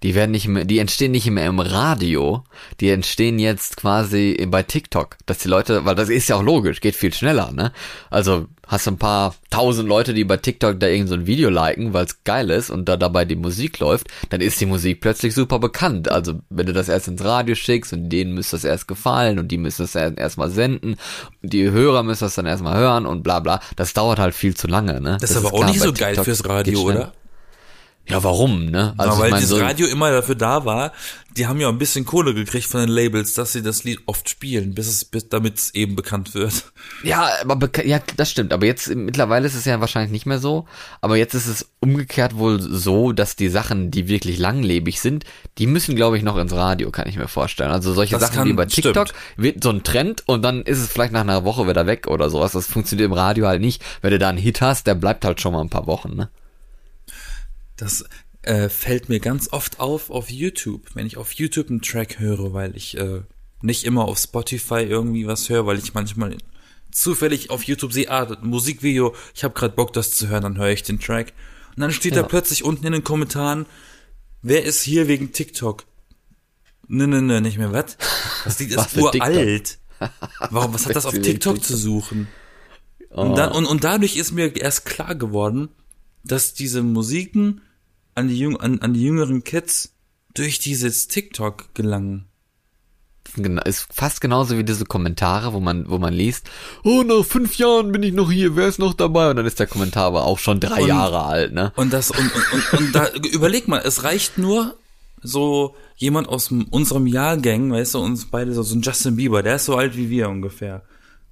[0.07, 2.45] die werden nicht mehr, die entstehen nicht mehr im Radio,
[2.81, 6.81] die entstehen jetzt quasi bei TikTok, dass die Leute, weil das ist ja auch logisch,
[6.81, 7.73] geht viel schneller, ne?
[8.09, 11.51] Also hast du ein paar tausend Leute, die bei TikTok da irgend so ein Video
[11.51, 15.01] liken, weil es geil ist und da dabei die Musik läuft, dann ist die Musik
[15.01, 16.09] plötzlich super bekannt.
[16.09, 19.49] Also wenn du das erst ins Radio schickst und denen müsste das erst gefallen und
[19.49, 20.97] die müssen das erstmal senden
[21.42, 24.66] die Hörer müssen das dann erstmal hören und bla bla, das dauert halt viel zu
[24.66, 25.19] lange, ne?
[25.21, 27.12] Das ist aber auch klar, nicht so geil TikTok fürs Radio, oder?
[28.09, 28.95] Ja, warum, ne?
[28.99, 30.92] Also ich weil mein, dieses so- Radio immer dafür da war,
[31.37, 34.31] die haben ja ein bisschen Kohle gekriegt von den Labels, dass sie das Lied oft
[34.31, 36.73] spielen, bis es, bis, damit es eben bekannt wird.
[37.03, 38.53] Ja, aber ja, das stimmt.
[38.55, 40.66] Aber jetzt mittlerweile ist es ja wahrscheinlich nicht mehr so.
[41.03, 45.25] Aber jetzt ist es umgekehrt wohl so, dass die Sachen, die wirklich langlebig sind,
[45.59, 47.71] die müssen, glaube ich, noch ins Radio, kann ich mir vorstellen.
[47.71, 49.21] Also solche Das Sachen kann- wie bei TikTok stimmt.
[49.37, 52.31] wird so ein Trend und dann ist es vielleicht nach einer Woche wieder weg oder
[52.31, 52.53] sowas.
[52.53, 53.83] Das funktioniert im Radio halt nicht.
[54.01, 56.31] Wenn du da einen Hit hast, der bleibt halt schon mal ein paar Wochen, ne?
[57.76, 58.04] Das
[58.42, 62.52] äh, fällt mir ganz oft auf auf YouTube, wenn ich auf YouTube einen Track höre,
[62.52, 63.22] weil ich äh,
[63.62, 66.36] nicht immer auf Spotify irgendwie was höre, weil ich manchmal
[66.90, 70.58] zufällig auf YouTube sehe, ah, das Musikvideo, ich habe gerade Bock, das zu hören, dann
[70.58, 71.32] höre ich den Track.
[71.74, 72.22] Und dann steht Ja.
[72.22, 73.66] da plötzlich unten in den Kommentaren,
[74.42, 75.84] wer ist hier wegen TikTok?
[76.88, 77.98] Ne, ne, ne, nicht mehr, was?
[78.44, 79.78] Das Lied ist uralt.
[80.50, 82.28] Warum, was hat das auf TikTok zu suchen?
[83.10, 83.22] Oh.
[83.22, 85.68] Und, dann, und, und dadurch ist mir erst klar geworden,
[86.22, 87.62] dass diese Musiken
[88.16, 89.94] an die, Jüng an, an die jüngeren Kids
[90.35, 92.26] durch dieses TikTok gelangen.
[93.37, 96.48] Gena- Ist fast genauso wie diese Kommentare, wo man, wo man liest,
[96.85, 99.31] oh, nach fünf Jahren bin ich noch hier, wer ist noch dabei?
[99.31, 101.72] Und dann ist der Kommentar aber auch schon drei Und- Jahre alt, ne?
[101.76, 104.76] Und das und, und, und, und da überleg mal, es reicht nur
[105.22, 109.57] so jemand aus unserem Jahrgang, weißt du, uns beide so, so ein Justin Bieber, der
[109.57, 110.83] ist so alt wie wir ungefähr.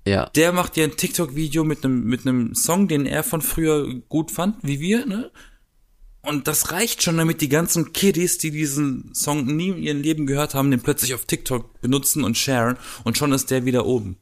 [0.07, 0.27] Ja.
[0.35, 4.31] Der macht dir ein TikTok-Video mit einem mit einem Song, den er von früher gut
[4.31, 5.31] fand, wie wir, ne?
[6.25, 10.27] Und das reicht schon, damit die ganzen Kiddies, die diesen Song nie in ihrem Leben
[10.27, 14.17] gehört haben, den plötzlich auf TikTok benutzen und sharen und schon ist der wieder oben.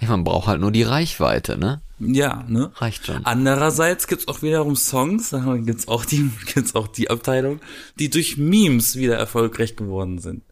[0.00, 1.80] Ja, man braucht halt nur die Reichweite, ne?
[2.00, 2.72] Ja, ne?
[2.76, 3.24] Reicht schon.
[3.24, 7.60] Andererseits gibt's auch wiederum Songs, da gibt's auch die, gibt's auch die Abteilung,
[7.98, 10.42] die durch Memes wieder erfolgreich geworden sind.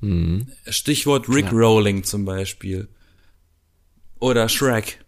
[0.00, 0.48] Mhm.
[0.68, 2.88] Stichwort Rick Rolling zum Beispiel.
[4.18, 5.04] Oder Shrek.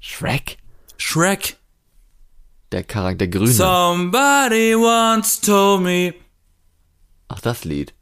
[0.00, 0.58] Shrek?
[0.96, 1.56] Shrek.
[2.72, 3.50] Der Charakter Grüne.
[3.50, 6.14] Somebody once told me.
[7.28, 7.94] Ach, das Lied.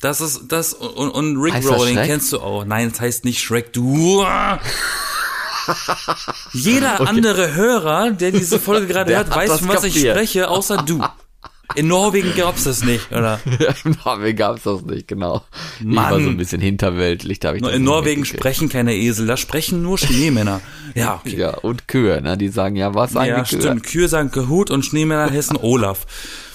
[0.00, 2.06] Das ist das und, und Rick Heißt das Rolling Shrek?
[2.06, 2.64] kennst du auch.
[2.64, 3.72] Nein, es heißt nicht Shrek.
[3.72, 4.24] Du.
[6.52, 10.16] Jeder andere Hörer, der diese Folge gerade hört, weiß, das von was ich kapiert.
[10.16, 11.02] spreche, außer du.
[11.74, 13.40] In Norwegen gab's das nicht, oder?
[13.84, 15.42] Im Norwegen gab's das nicht, genau.
[15.80, 16.12] Ich Mann.
[16.12, 19.26] war so ein bisschen hinterweltlich, da hab ich das In nicht Norwegen sprechen keine Esel,
[19.26, 20.60] da sprechen nur Schneemänner.
[20.94, 21.36] Ja, okay.
[21.36, 22.38] Ja, und Kühe, ne?
[22.38, 23.60] Die sagen ja, was sagen Ja, die Kühe?
[23.62, 23.82] stimmt.
[23.82, 26.06] Kühe sagen Gehut und Schneemänner heißen Olaf.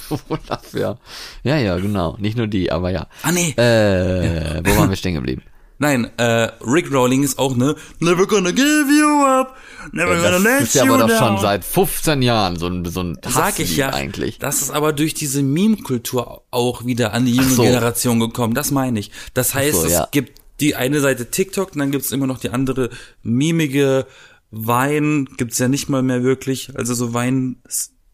[0.29, 0.97] Olaf, ja.
[1.43, 2.15] Ja, ja, genau.
[2.19, 3.07] Nicht nur die, aber ja.
[3.23, 3.49] Ah, nee.
[3.57, 5.41] Äh, wo waren wir stehen geblieben?
[5.77, 7.75] Nein, äh, Rick Rolling ist auch, ne?
[7.99, 9.57] Never gonna give you up.
[9.91, 13.01] Never gonna Das let ist ja aber doch schon seit 15 Jahren so ein, so
[13.01, 14.39] ein Sag ich ja, eigentlich.
[14.39, 17.63] das ist aber durch diese Meme-Kultur auch wieder an die junge so.
[17.63, 18.53] Generation gekommen.
[18.53, 19.11] Das meine ich.
[19.33, 20.07] Das heißt, so, es ja.
[20.11, 22.89] gibt die eine Seite TikTok und dann gibt's immer noch die andere
[23.23, 24.05] mimige
[24.51, 25.27] Wein.
[25.37, 26.75] Gibt's ja nicht mal mehr wirklich.
[26.75, 27.57] Also so Wein,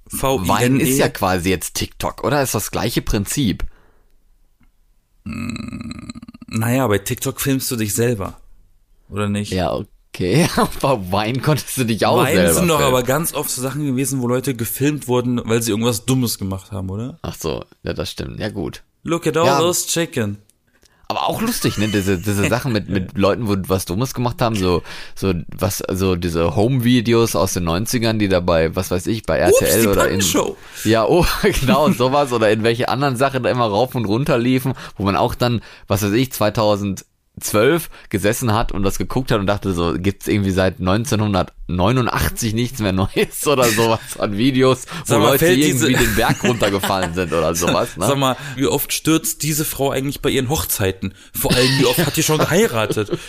[0.07, 0.89] v I Wein N E.
[0.89, 2.41] ist ja quasi jetzt TikTok, oder?
[2.41, 3.63] Ist das gleiche Prinzip.
[5.23, 8.39] Naja, bei TikTok filmst du dich selber.
[9.09, 9.51] Oder nicht?
[9.51, 9.83] Ja,
[10.15, 10.47] okay.
[10.81, 12.93] Aber Wein konntest du dich auch Wein selber sind doch filmen.
[12.93, 16.71] aber ganz oft so Sachen gewesen, wo Leute gefilmt wurden, weil sie irgendwas Dummes gemacht
[16.71, 17.17] haben, oder?
[17.21, 18.39] Ach so, ja, das stimmt.
[18.39, 18.81] Ja, gut.
[19.03, 19.59] Look at all Ja.
[19.59, 20.37] those chicken.
[21.07, 21.87] Aber auch lustig, ne?
[21.87, 24.81] Diese, diese Sachen mit, mit Leuten, wo was Dummes gemacht haben, so,
[25.13, 29.81] so, was, also diese Home-Videos aus den 90ern, die dabei, was weiß ich, bei RTL
[29.81, 30.09] die oder in.
[30.21, 30.57] Pannenshow.
[30.83, 31.23] Ja, oh,
[31.59, 35.15] genau, sowas oder in welche anderen Sachen da immer rauf und runter liefen, wo man
[35.15, 37.05] auch dann, was weiß ich, 2000,
[37.39, 42.79] zwölf gesessen hat und das geguckt hat und dachte so, gibt's irgendwie seit 1989 nichts
[42.79, 47.53] mehr Neues oder sowas an Videos, wo mal, Leute irgendwie den Berg runtergefallen sind oder
[47.55, 47.97] sowas.
[47.97, 48.07] Ne?
[48.07, 51.13] Sag mal, wie oft stürzt diese Frau eigentlich bei ihren Hochzeiten?
[51.33, 53.11] Vor allem, wie oft hat die schon geheiratet?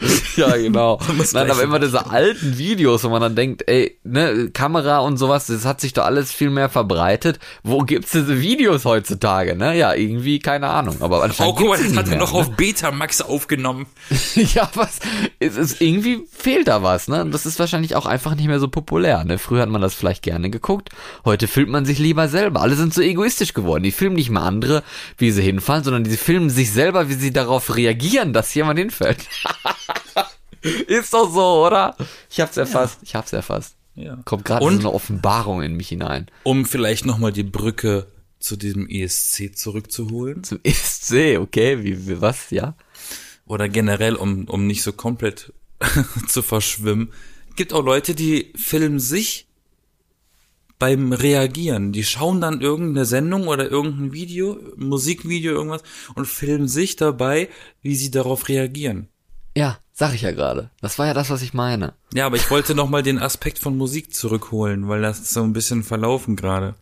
[0.36, 1.00] Ja, genau.
[1.32, 5.48] Nein, aber immer diese alten Videos, wo man dann denkt, ey, ne, Kamera und sowas,
[5.48, 7.40] das hat sich doch alles viel mehr verbreitet.
[7.64, 9.76] Wo gibt's diese Videos heutzutage, ne?
[9.76, 10.98] Ja, irgendwie, keine Ahnung.
[11.00, 12.38] Aber Oh, anscheinend guck mal, das hat er noch ne?
[12.38, 13.86] auf Betamax aufgenommen.
[14.54, 15.00] Ja, was?
[15.40, 17.22] Es ist irgendwie fehlt da was, ne?
[17.22, 19.38] Und das ist wahrscheinlich auch einfach nicht mehr so populär, ne?
[19.38, 20.90] Früher hat man das vielleicht gerne geguckt.
[21.24, 22.60] Heute filmt man sich lieber selber.
[22.60, 23.82] Alle sind so egoistisch geworden.
[23.82, 24.84] Die filmen nicht mehr andere,
[25.16, 29.18] wie sie hinfallen, sondern die filmen sich selber, wie sie darauf reagieren, dass jemand hinfällt.
[30.86, 31.96] ist doch so, oder?
[32.30, 32.98] Ich hab's erfasst.
[33.02, 33.76] Ich hab's erfasst.
[33.94, 34.18] Ja.
[34.24, 36.26] Kommt gerade so eine Offenbarung in mich hinein.
[36.44, 38.06] um vielleicht nochmal die Brücke
[38.38, 40.44] zu diesem ESC zurückzuholen.
[40.44, 41.82] Zum ESC, okay?
[41.82, 42.50] Wie, wie was?
[42.50, 42.76] Ja?
[43.46, 45.52] Oder generell, um, um nicht so komplett
[46.28, 47.12] zu verschwimmen.
[47.56, 49.48] Gibt auch Leute, die filmen sich
[50.78, 51.92] beim Reagieren.
[51.92, 55.82] Die schauen dann irgendeine Sendung oder irgendein Video, Musikvideo, irgendwas
[56.14, 57.48] und filmen sich dabei,
[57.82, 59.08] wie sie darauf reagieren.
[59.58, 60.70] Ja, sag ich ja gerade.
[60.80, 61.94] Das war ja das, was ich meine.
[62.14, 65.52] Ja, aber ich wollte nochmal den Aspekt von Musik zurückholen, weil das ist so ein
[65.52, 66.74] bisschen verlaufen gerade.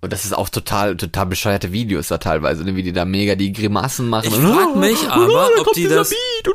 [0.00, 3.34] Und das ist auch total, total bescheuerte Videos da teilweise, ne, wie die da mega
[3.34, 4.28] die Grimassen machen.
[4.28, 6.52] Ich frag mich aber, ob die das- uh.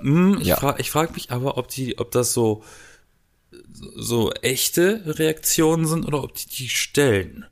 [0.00, 0.56] Hm, ich Ja.
[0.56, 2.62] frag, ich frag mich aber, ob die, ob das so,
[3.96, 7.46] so echte Reaktionen sind oder ob die die stellen.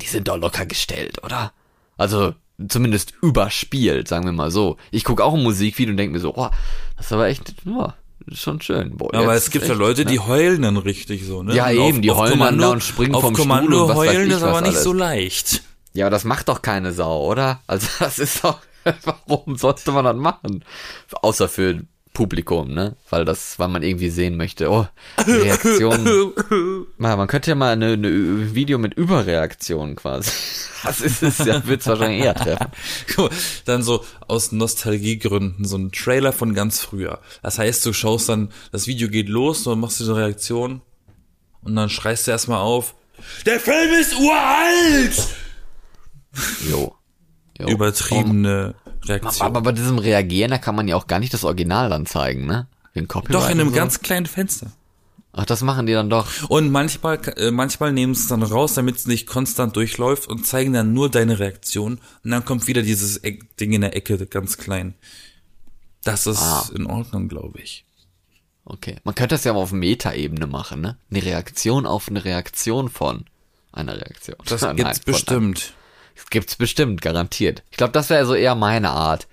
[0.00, 1.52] Die sind doch locker gestellt, oder?
[1.96, 2.34] Also,
[2.68, 4.76] zumindest überspielt, sagen wir mal so.
[4.90, 6.48] Ich gucke auch ein Musikvideo und denke mir so, oh,
[6.96, 7.54] das ist aber echt,
[8.26, 8.96] ist schon schön.
[8.96, 10.10] Boah, Aber es gibt ja Leute, ne?
[10.10, 11.54] die heulen dann richtig so, ne?
[11.54, 13.96] Ja, Und eben, die heulen dann da und springen auf vom Stuhl Kommando und was
[13.96, 14.84] heulen ist aber nicht alles.
[14.84, 15.62] so leicht.
[15.92, 17.60] Ja, aber das macht doch keine Sau, oder?
[17.66, 18.58] Also, das ist doch,
[19.26, 20.64] warum sollte man das machen?
[21.22, 22.96] Außer für Publikum, ne?
[23.08, 24.86] Weil das, weil man irgendwie sehen möchte, oh,
[25.26, 26.34] Reaktion.
[26.98, 30.30] Mal, man könnte ja mal eine, eine Video mit Überreaktion quasi.
[30.82, 32.68] Das ist es ja, wird's wahrscheinlich eher treffen.
[33.66, 37.20] Dann so aus Nostalgiegründen so ein Trailer von ganz früher.
[37.42, 40.80] Das heißt, du schaust dann, das Video geht los, und machst du eine Reaktion
[41.60, 42.94] und dann schreist du erstmal auf,
[43.44, 45.28] der Film ist uralt!
[46.70, 46.96] Jo.
[47.58, 47.68] jo.
[47.68, 49.46] Übertriebene Reaktion.
[49.46, 52.46] Aber bei diesem Reagieren, da kann man ja auch gar nicht das Original dann zeigen,
[52.46, 52.66] ne?
[52.92, 53.74] Wegen Copyright Doch in einem so.
[53.76, 54.72] ganz kleinen Fenster.
[55.32, 56.26] Ach, das machen die dann doch.
[56.48, 60.44] Und manchmal, äh, manchmal nehmen sie es dann raus, damit es nicht konstant durchläuft und
[60.44, 62.00] zeigen dann nur deine Reaktion.
[62.24, 64.94] Und dann kommt wieder dieses Ding in der Ecke, ganz klein.
[66.02, 66.68] Das ist Ah.
[66.74, 67.84] in Ordnung, glaube ich.
[68.64, 68.96] Okay.
[69.04, 70.96] Man könnte das ja mal auf Meta-Ebene machen, ne?
[71.10, 73.24] Eine Reaktion auf eine Reaktion von
[73.72, 74.36] einer Reaktion.
[74.46, 75.74] Das Nein, gibt's bestimmt.
[76.20, 77.62] Das gibt's bestimmt, garantiert.
[77.70, 79.26] Ich glaube, das wäre so eher meine Art.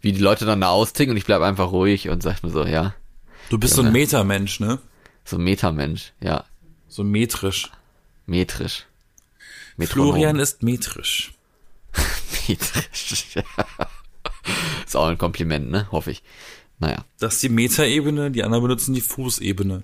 [0.00, 2.64] Wie die Leute dann da austicken und ich bleib einfach ruhig und sag mir so,
[2.66, 2.94] ja,
[3.50, 4.78] Du bist so ein Metamensch, ne?
[5.24, 6.44] so Metamensch, ja,
[6.88, 7.70] So metrisch.
[8.26, 8.84] metrisch.
[9.76, 10.10] Metronom.
[10.10, 11.32] Florian ist metrisch.
[12.48, 13.36] metrisch.
[14.86, 15.88] Ist auch ein Kompliment, ne?
[15.90, 16.22] Hoffe ich.
[16.78, 17.04] Naja.
[17.18, 19.82] Das ist die Metaebene, die anderen benutzen die Fußebene.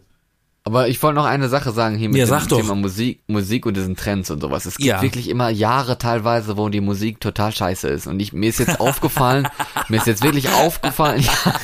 [0.63, 2.49] Aber ich wollte noch eine Sache sagen hier mit Ja, dem.
[2.49, 4.67] Thema Musik, Musik und diesen Trends und sowas.
[4.67, 5.01] Es gibt Ja.
[5.01, 8.07] wirklich immer Jahre teilweise, wo die Musik total scheiße ist.
[8.07, 9.49] Und ich, mir ist jetzt aufgefallen,
[9.89, 11.55] mir ist jetzt wirklich aufgefallen, ja,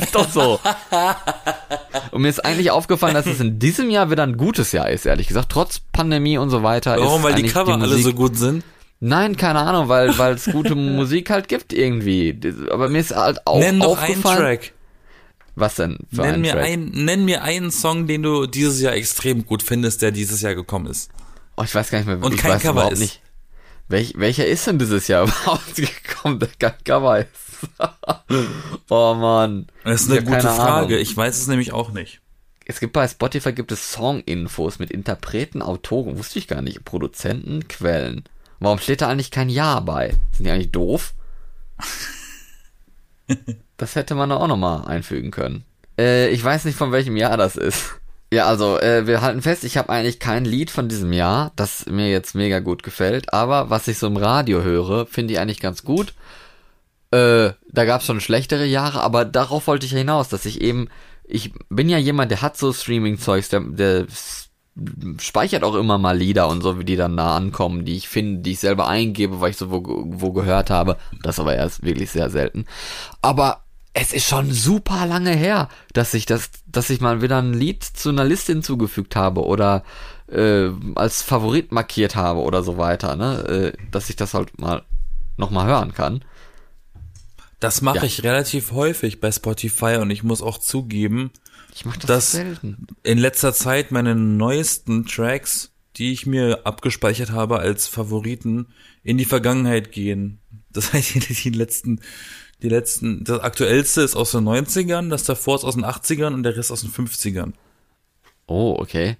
[0.00, 0.60] ist doch so.
[2.12, 5.04] Und mir ist eigentlich aufgefallen, dass es in diesem Jahr wieder ein gutes Jahr ist,
[5.04, 5.50] ehrlich gesagt.
[5.50, 6.96] Trotz Pandemie und so weiter.
[6.98, 7.22] Warum?
[7.22, 8.64] Weil die Cover alle Musik- so gut sind?
[9.00, 12.38] Nein, keine Ahnung, weil weil es gute Musik halt gibt irgendwie.
[12.72, 14.38] Aber mir ist halt auch Nenn doch einen aufgefallen.
[14.38, 14.72] Track.
[15.58, 16.64] Was denn für Nenn einen mir, Track?
[16.64, 20.54] ein, nenn mir einen Song, den du dieses Jahr extrem gut findest, der dieses Jahr
[20.54, 21.10] gekommen ist.
[21.56, 22.22] Oh, ich weiß gar nicht mehr.
[22.22, 23.00] Und ich kein weiß Cover überhaupt ist.
[23.00, 23.20] nicht.
[23.88, 27.28] Welch, welcher ist denn dieses Jahr überhaupt gekommen, der kein Cover ist?
[28.90, 29.66] oh man.
[29.82, 30.94] Das ist eine Ja, gute Frage.
[30.94, 30.98] Ahnung.
[31.02, 32.20] Ich weiß es nämlich auch nicht.
[32.66, 37.66] Es gibt bei Spotify gibt es Song-Infos mit Interpreten, Autoren, wusste ich gar nicht, Produzenten,
[37.66, 38.24] Quellen.
[38.60, 40.10] Warum steht da eigentlich kein Ja bei?
[40.32, 41.14] Sind die eigentlich doof?
[43.78, 45.64] das hätte man auch nochmal einfügen können.
[45.98, 47.98] Äh, ich weiß nicht, von welchem Jahr das ist.
[48.30, 51.86] Ja, also, äh, wir halten fest, ich habe eigentlich kein Lied von diesem Jahr, das
[51.86, 55.60] mir jetzt mega gut gefällt, aber was ich so im Radio höre, finde ich eigentlich
[55.60, 56.12] ganz gut.
[57.10, 60.60] Äh, da gab es schon schlechtere Jahre, aber darauf wollte ich ja hinaus, dass ich
[60.60, 60.88] eben,
[61.24, 64.06] ich bin ja jemand, der hat so Streaming-Zeugs, der, der
[65.18, 68.42] speichert auch immer mal Lieder und so, wie die dann da ankommen, die ich finde,
[68.42, 70.98] die ich selber eingebe, weil ich so wo, wo gehört habe.
[71.22, 72.66] Das aber erst wirklich sehr selten.
[73.22, 73.64] Aber
[74.00, 77.82] es ist schon super lange her, dass ich das, dass ich mal wieder ein Lied
[77.84, 79.84] zu einer Liste hinzugefügt habe oder
[80.30, 83.72] äh, als Favorit markiert habe oder so weiter, ne?
[83.76, 84.82] Äh, dass ich das halt mal
[85.36, 86.24] noch mal hören kann.
[87.60, 88.04] Das mache Ja.
[88.04, 91.30] ich relativ häufig bei Spotify und ich muss auch zugeben,
[91.84, 92.86] das, Das- selten.
[93.02, 98.66] in letzter Zeit meine neuesten Tracks, die ich mir abgespeichert habe als Favoriten,
[99.02, 100.38] in die Vergangenheit gehen.
[100.70, 102.00] Das heißt, die letzten,
[102.62, 106.42] die letzten, das aktuellste ist aus den 90ern, das davor ist aus den 80ern und
[106.42, 107.52] der Rest aus den 50ern.
[108.46, 109.16] Oh, okay.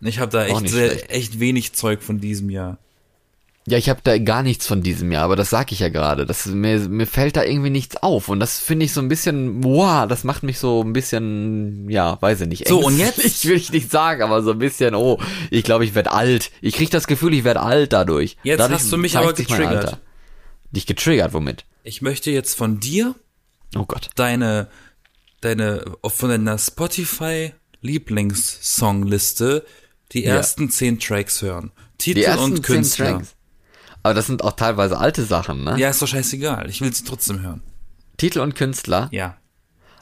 [0.00, 2.78] Ich habe da echt, sehr, echt wenig Zeug von diesem Jahr.
[3.64, 6.26] Ja, ich habe da gar nichts von diesem Jahr, aber das sag ich ja gerade.
[6.26, 9.62] Das mir mir fällt da irgendwie nichts auf und das finde ich so ein bisschen,
[9.62, 12.66] wow, das macht mich so ein bisschen, ja, weiß ich nicht.
[12.66, 13.24] So, und jetzt?
[13.24, 16.50] Ich will ich nicht sagen, aber so ein bisschen, oh, ich glaube, ich werde alt.
[16.60, 18.36] Ich krieg das Gefühl, ich werde alt dadurch.
[18.42, 20.00] Jetzt dadurch hast du mich aber getriggert.
[20.72, 21.64] Dich getriggert, womit?
[21.84, 23.14] Ich möchte jetzt von dir
[23.74, 24.10] Oh Gott.
[24.16, 24.68] deine,
[25.40, 29.64] deine, von deiner Spotify Lieblingssongliste
[30.12, 30.36] die Ja.
[30.36, 31.72] ersten zehn Tracks hören.
[31.98, 33.12] Titel Die ersten und zehn Künstler.
[33.12, 33.34] Tracks.
[34.02, 35.78] Aber das sind auch teilweise alte Sachen, ne?
[35.78, 36.68] Ja, ist doch scheißegal.
[36.68, 37.62] Ich will sie trotzdem hören.
[38.16, 39.08] Titel und Künstler.
[39.12, 39.36] Ja.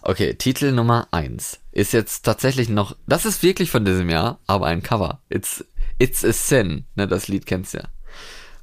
[0.02, 4.66] Okay, Titel Nummer eins ist jetzt tatsächlich noch, das ist wirklich von diesem Jahr, aber
[4.66, 5.20] ein Cover.
[5.28, 5.64] It's,
[5.98, 7.84] It's a Sin, ne, das Lied kennst du ja.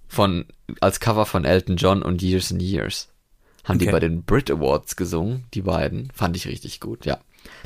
[0.07, 0.45] Von,
[0.79, 3.09] als Cover von Elton John und Years and Years.
[3.63, 3.91] Haben die Okay.
[3.91, 6.09] bei den Brit Awards gesungen, die beiden.
[6.15, 7.19] Fand ich richtig gut, ja.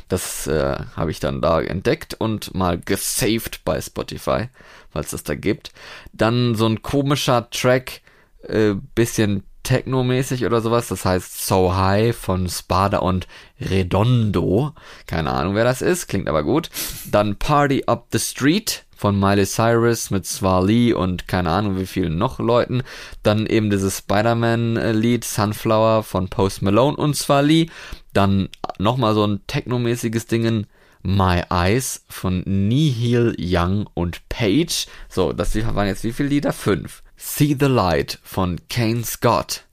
[0.08, 4.48] Das äh, habe ich dann da entdeckt und mal gesaved bei Spotify,
[4.92, 5.72] weil es das da gibt.
[6.12, 8.00] Dann so ein komischer Track,
[8.42, 10.88] äh, bisschen Techno-mäßig oder sowas.
[10.88, 13.28] Das heißt So High von Spada und
[13.60, 14.72] Redondo.
[15.06, 16.68] Keine Ahnung, wer das ist, klingt aber gut.
[17.10, 22.18] Dann Party Up the Street von Miley Cyrus mit Swali und keine Ahnung wie vielen
[22.18, 22.84] noch Leuten.
[23.24, 27.68] Dann eben dieses Spider-Man-Lied Sunflower von Post Malone und Swali.
[28.12, 30.68] Dann nochmal so ein Techno-mäßiges Dingen.
[31.02, 34.86] My Eyes von Nihil Young und Page.
[35.08, 36.52] So, das waren jetzt wie viele Lieder?
[36.52, 37.02] Fünf.
[37.16, 39.64] See the Light von Kane Scott.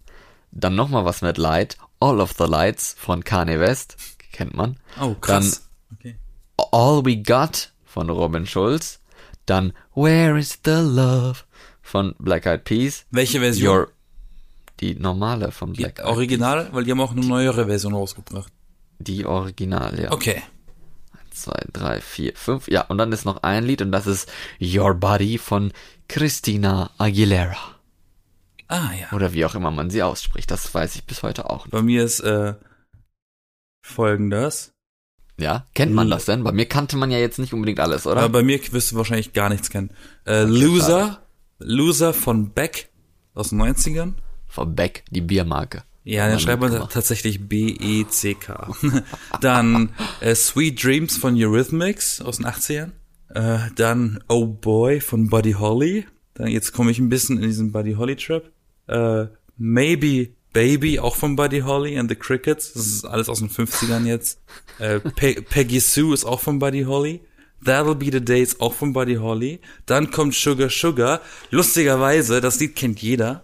[0.50, 1.78] Dann nochmal was mit Light.
[2.00, 3.96] All of the Lights von Kanye West.
[4.32, 4.78] Kennt man.
[5.00, 5.70] Oh, krass.
[5.94, 6.16] okay.
[6.72, 9.00] All We Got von Robin Schulz.
[9.50, 11.40] Dann Where is the Love
[11.82, 13.06] von Black Eyed Peas.
[13.10, 13.68] Welche Version?
[13.68, 13.88] Your,
[14.80, 18.54] die normale von die Black Eyed Original, weil die haben auch eine neuere Version rausgebracht.
[19.00, 20.12] Die Original, ja.
[20.12, 20.44] Okay.
[21.32, 22.68] zwei, drei, vier, fünf.
[22.68, 24.32] Ja, und dann ist noch ein Lied und das ist
[24.62, 25.72] Your Body von
[26.08, 27.80] Christina Aguilera.
[28.68, 29.12] Ah ja.
[29.14, 30.52] Oder wie auch immer man sie ausspricht.
[30.52, 31.72] Das weiß ich bis heute auch nicht.
[31.72, 32.54] Bei mir ist äh,
[33.82, 34.74] folgendes.
[35.40, 36.44] Ja, kennt man das denn?
[36.44, 38.18] Bei mir kannte man ja jetzt nicht unbedingt alles, oder?
[38.22, 39.92] Aber bei mir wirst du wahrscheinlich gar nichts kennen.
[40.26, 41.22] Äh, Loser.
[41.60, 42.90] Loser von Beck
[43.34, 44.14] aus den 90ern.
[44.48, 45.84] Von Beck, die Biermarke.
[46.04, 48.74] Ja, dann schreibt man tatsächlich B-E-C-K.
[49.42, 49.90] dann
[50.22, 52.92] äh, Sweet Dreams von Eurythmics aus den 80ern.
[53.30, 56.06] Äh, dann Oh Boy von Buddy Holly.
[56.34, 58.50] Dann jetzt komme ich ein bisschen in diesen Buddy Holly Trap.
[58.88, 62.74] Äh, Maybe Baby auch von Buddy Holly and the Crickets.
[62.74, 64.40] Das ist alles aus den 50ern jetzt.
[64.80, 67.22] Äh, Pe Peggy Sue ist auch von Buddy Holly.
[67.64, 69.60] That'll Be the Day ist auch von Buddy Holly.
[69.86, 71.22] Dann kommt Sugar Sugar.
[71.52, 73.44] Lustigerweise, das Lied kennt jeder.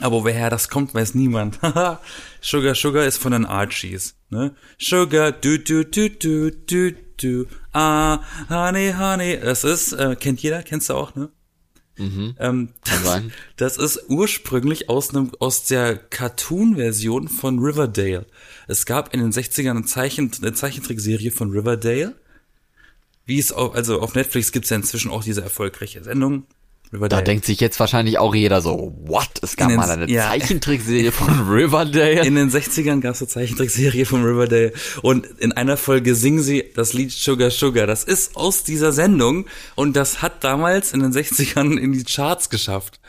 [0.00, 1.58] Aber woher das kommt, weiß niemand.
[2.40, 4.16] Sugar Sugar ist von den Archies.
[4.30, 4.54] Ne?
[4.78, 7.46] Sugar, du, du, du, du, du, du.
[7.72, 9.38] Ah, honey, honey.
[9.40, 11.30] Das ist, äh, kennt jeder, kennst du auch, ne?
[11.98, 12.34] Mhm.
[12.38, 12.68] Ähm,
[13.02, 13.32] sein.
[13.56, 18.26] das ist ursprünglich aus einem, aus der Cartoon-Version von Riverdale.
[18.68, 22.14] Es gab in den 60ern eine, Zeichen, eine Zeichentrickserie von Riverdale.
[23.24, 26.44] Wie es auch, also auf Netflix gibt's ja inzwischen auch diese erfolgreiche Sendung.
[26.90, 27.24] Da Riverdale.
[27.24, 29.28] denkt sich jetzt wahrscheinlich auch jeder so, what?
[29.42, 30.28] Es gab den- mal eine ja.
[30.28, 32.24] Zeichentrickserie von Riverdale.
[32.24, 34.72] In den 60ern gab es eine Zeichentrickserie von Riverdale
[35.02, 37.86] und in einer Folge singen sie das Lied Sugar Sugar.
[37.86, 42.50] Das ist aus dieser Sendung und das hat damals in den 60ern in die Charts
[42.50, 43.00] geschafft.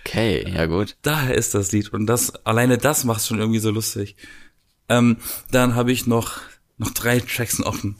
[0.00, 0.96] Okay, ja gut.
[1.02, 4.16] Daher ist das Lied und das alleine das macht schon irgendwie so lustig.
[4.88, 5.18] Ähm,
[5.50, 6.40] dann habe ich noch
[6.78, 7.96] noch drei Tracks offen.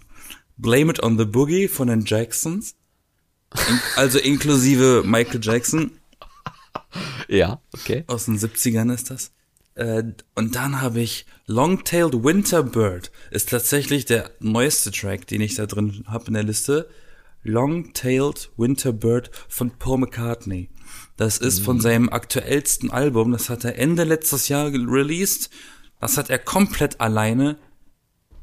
[0.56, 2.74] Blame It on the Boogie von den Jacksons,
[3.68, 5.92] in, also inklusive Michael Jackson
[7.28, 8.04] Ja, okay.
[8.06, 9.32] aus den 70ern ist das.
[9.74, 13.10] Äh, und dann habe ich Long-Tailed Winter Bird.
[13.30, 16.88] Ist tatsächlich der neueste Track, den ich da drin habe in der Liste.
[17.42, 20.68] Long-Tailed Winter Bird von Paul McCartney.
[21.16, 23.32] Das ist von seinem aktuellsten Album.
[23.32, 25.50] Das hat er Ende letztes Jahr released.
[26.00, 27.58] Das hat er komplett alleine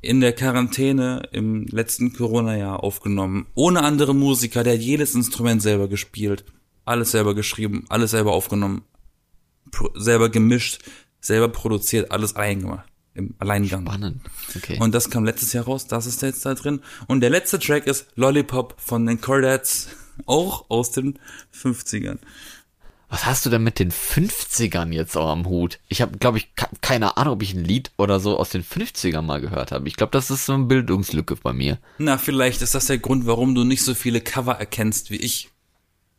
[0.02, 3.48] in der Quarantäne im letzten Corona-Jahr aufgenommen.
[3.56, 4.64] Ohne andere Musiker.
[4.64, 6.46] Der hat jedes Instrument selber gespielt.
[6.86, 7.86] Alles selber geschrieben.
[7.90, 8.84] Alles selber aufgenommen
[9.96, 10.84] selber gemischt,
[11.20, 12.88] selber produziert, alles allein gemacht.
[13.16, 13.86] Im Alleingang.
[13.86, 14.22] Spannend.
[14.56, 14.78] Okay.
[14.80, 16.82] Und das kam letztes Jahr raus, das ist jetzt da drin.
[17.08, 19.90] Und der letzte Track ist Lollipop von den Chordads,
[20.26, 21.20] auch aus den
[21.54, 22.20] 50ern.
[23.10, 25.80] Was hast du denn mit den 50ern jetzt auch am Hut?
[25.88, 26.50] Ich habe, glaube ich,
[26.82, 29.88] keine Ahnung, ob ich ein Lied oder so aus den 50ern mal gehört habe.
[29.88, 31.80] Ich glaube, das ist so eine Bildungslücke bei mir.
[31.98, 35.50] Na, vielleicht ist das der Grund, warum du nicht so viele Cover erkennst wie ich.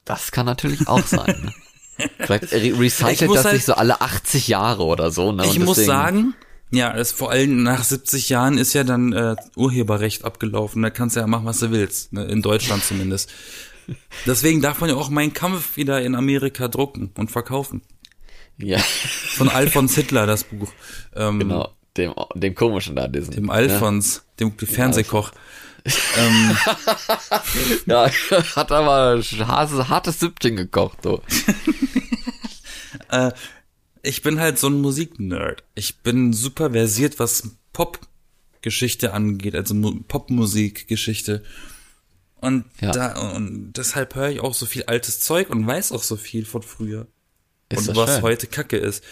[0.04, 1.40] Das kann natürlich auch sein.
[1.44, 1.54] Ne?
[2.18, 5.32] Vielleicht re recycelt das halt, sich so alle 80 Jahre oder so.
[5.32, 5.44] Ne?
[5.44, 6.34] ich muss sagen,
[6.70, 10.82] ja, das vor allem nach 70 Jahren ist ja dann äh, Urheberrecht abgelaufen.
[10.82, 12.12] Da kannst du ja machen, was du willst.
[12.12, 12.24] Ne?
[12.24, 13.30] In Deutschland zumindest.
[14.26, 17.82] Deswegen darf man ja auch meinen Kampf wieder in Amerika drucken und verkaufen.
[18.58, 18.78] Ja.
[18.78, 20.72] Von Alfons Hitler, das Buch.
[21.14, 23.34] Ähm, genau, dem, dem komischen da, diesen.
[23.34, 24.50] Dem Alfons, ne?
[24.52, 25.32] dem Fernsehkoch.
[26.18, 26.56] ähm,
[27.86, 28.10] ja,
[28.56, 31.22] hat aber hartes, hartes Süppchen gekocht, so.
[33.10, 33.32] äh,
[34.02, 35.64] ich bin halt so ein Musiknerd.
[35.74, 39.74] Ich bin super versiert, was Popgeschichte angeht, also
[40.06, 41.42] Popmusikgeschichte.
[42.40, 42.90] Und ja.
[42.90, 46.46] da, und deshalb höre ich auch so viel altes Zeug und weiß auch so viel
[46.46, 47.06] von früher.
[47.68, 48.22] Ist und was schön.
[48.22, 49.04] heute Kacke ist.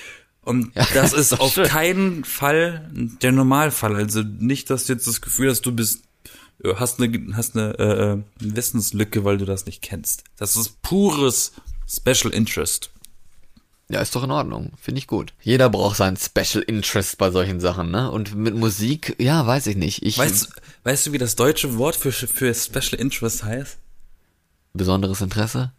[0.42, 1.66] Und ja, das ist, ist auf schön.
[1.66, 3.96] keinen Fall der Normalfall.
[3.96, 6.04] Also nicht, dass du jetzt das Gefühl hast, du bist,
[6.64, 10.24] äh, hast eine, hast eine äh, äh, Wissenslücke, weil du das nicht kennst.
[10.36, 11.52] Das ist pures
[11.86, 12.90] Special Interest.
[13.90, 14.72] Ja, ist doch in Ordnung.
[14.80, 15.32] Finde ich gut.
[15.40, 18.10] Jeder braucht seinen Special Interest bei solchen Sachen, ne?
[18.10, 20.02] Und mit Musik, ja, weiß ich nicht.
[20.02, 20.50] Ich, weißt,
[20.84, 23.78] weißt du, wie das deutsche Wort für, für Special Interest heißt?
[24.74, 25.72] Besonderes Interesse?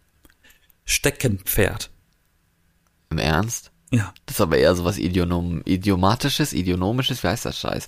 [0.84, 1.90] Steckenpferd.
[3.10, 3.70] Im Ernst?
[3.92, 4.12] Ja.
[4.26, 7.86] Das ist aber eher so was Idionom, Idiomatisches, Idionomisches, wie heißt das Scheiß?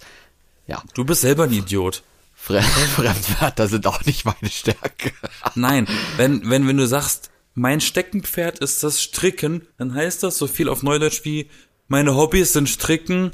[0.68, 0.82] Ja.
[0.94, 2.04] Du bist selber ein Idiot.
[2.34, 5.12] Fremdwörter sind auch nicht meine Stärke.
[5.54, 10.46] Nein, wenn, wenn, wenn du sagst, mein Steckenpferd ist das Stricken, dann heißt das so
[10.46, 11.48] viel auf Neudeutsch wie
[11.88, 13.32] meine Hobbys sind Stricken.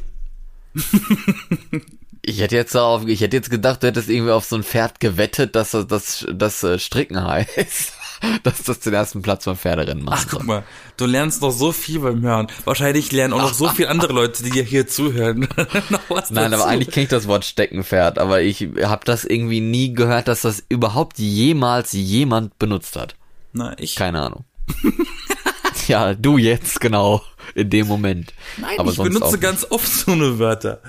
[2.22, 5.00] ich hätte jetzt auf, ich hätte jetzt gedacht, du hättest irgendwie auf so ein Pferd
[5.00, 7.94] gewettet, dass das, das, das äh, Stricken heißt.
[8.42, 10.26] dass das den ersten Platz beim Pferderennen macht.
[10.26, 10.64] Ach, guck mal,
[10.96, 12.48] du lernst noch so viel beim Hören.
[12.64, 15.48] Wahrscheinlich lernen auch noch so viele andere Leute, die dir hier zuhören.
[16.30, 20.28] Nein, aber eigentlich kenne ich das Wort Steckenpferd, aber ich habe das irgendwie nie gehört,
[20.28, 23.14] dass das überhaupt jemals jemand benutzt hat.
[23.52, 23.96] Na, ich.
[23.96, 24.44] Keine Ahnung.
[25.88, 27.22] ja, du jetzt, genau.
[27.54, 28.34] In dem Moment.
[28.58, 30.80] Nein, aber ich benutze ganz oft so eine Wörter.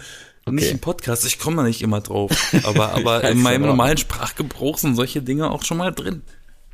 [0.46, 0.56] Okay.
[0.56, 2.32] Nicht im Podcast, ich komme da nicht immer drauf.
[2.64, 6.24] Aber, aber in meinem normalen Sprachgebrauch sind solche Dinge auch schon mal drin.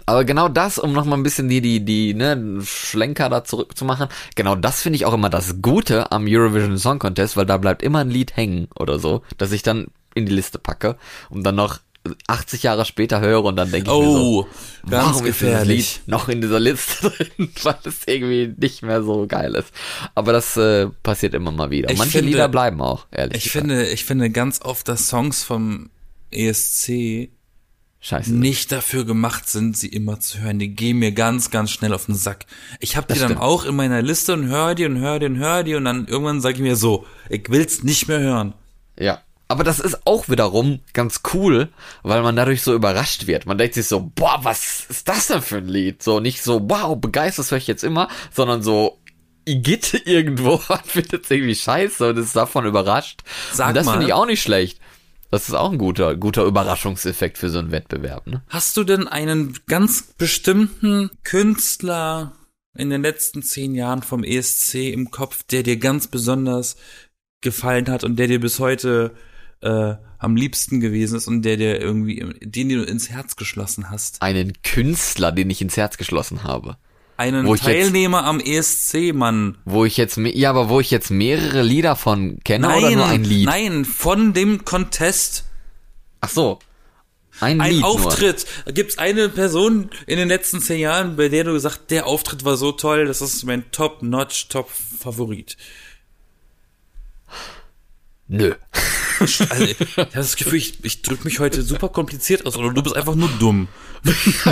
[0.08, 4.56] Aber genau das, um nochmal ein bisschen die, die, die, ne, Schlenker da zurückzumachen, genau
[4.56, 8.00] das finde ich auch immer das Gute am Eurovision Song Contest, weil da bleibt immer
[8.00, 10.98] ein Lied hängen oder so, das ich dann in die Liste packe,
[11.30, 11.80] um dann noch
[12.28, 14.47] 80 Jahre später höre und dann denke ich oh, mir so, oh,
[14.84, 15.80] warum gefährlich.
[15.80, 19.56] ist dieses Lied noch in dieser Liste drin, weil es irgendwie nicht mehr so geil
[19.56, 19.72] ist.
[20.14, 21.89] Aber das äh, passiert immer mal wieder.
[21.89, 23.68] Ich Manche finde, Lieder bleiben auch, ehrlich Ich gesagt.
[23.68, 25.89] finde, ich finde ganz oft, dass Songs vom
[26.32, 27.30] ESC
[27.99, 28.34] Scheiße.
[28.34, 30.60] nicht dafür gemacht sind, sie immer zu hören.
[30.60, 32.45] Die gehen mir ganz, ganz schnell auf den Sack.
[32.80, 35.38] Ich habe die dann auch in meiner Liste und höre die und höre die und
[35.38, 38.53] höre die und dann irgendwann sage ich mir so, ich will's nicht mehr hören.
[38.99, 41.70] Ja, aber das ist auch wiederum ganz cool,
[42.04, 43.46] weil man dadurch so überrascht wird.
[43.46, 46.02] Man denkt sich so, boah, was ist das denn für ein Lied?
[46.02, 49.00] So nicht so, wow, begeistert höre ich jetzt immer, sondern so,
[49.48, 53.22] Igitt irgendwo findet es irgendwie scheiße und ist davon überrascht.
[53.54, 54.80] Sag und das finde ich auch nicht schlecht.
[55.32, 58.28] Das ist auch ein guter, guter Überraschungseffekt für so einen Wettbewerb.
[58.28, 58.43] Ne?
[58.48, 62.34] Hast du denn einen ganz bestimmten Künstler
[62.78, 66.78] in den letzten zehn Jahren vom ESC im Kopf, der dir ganz besonders
[67.41, 69.16] gefallen hat und der dir bis heute
[69.62, 74.22] äh, am liebsten gewesen ist und der dir irgendwie, den du ins Herz geschlossen hast.
[74.22, 76.78] Einen Künstler, den ich ins Herz geschlossen habe.
[77.18, 79.58] Einen Teilnehmer jetzt, am ESC, Mann.
[79.64, 83.06] Wo ich jetzt, ja, aber wo ich jetzt mehrere Lieder von kenne nein, oder nur
[83.06, 83.45] ein Lied?
[83.45, 85.45] Nein, von dem Contest.
[86.20, 86.60] Ach so.
[87.39, 88.45] Ein, ein Lied Auftritt.
[88.74, 92.43] Gibt es eine Person in den letzten zehn Jahren, bei der du gesagt, der Auftritt
[92.43, 95.56] war so toll, das ist mein Top-Notch, Top-Favorit?
[98.28, 98.56] Nö.
[99.20, 102.84] Also, ich habe das Gefühl, ich, ich drücke mich heute super kompliziert aus oder du
[102.84, 103.68] bist einfach nur dumm.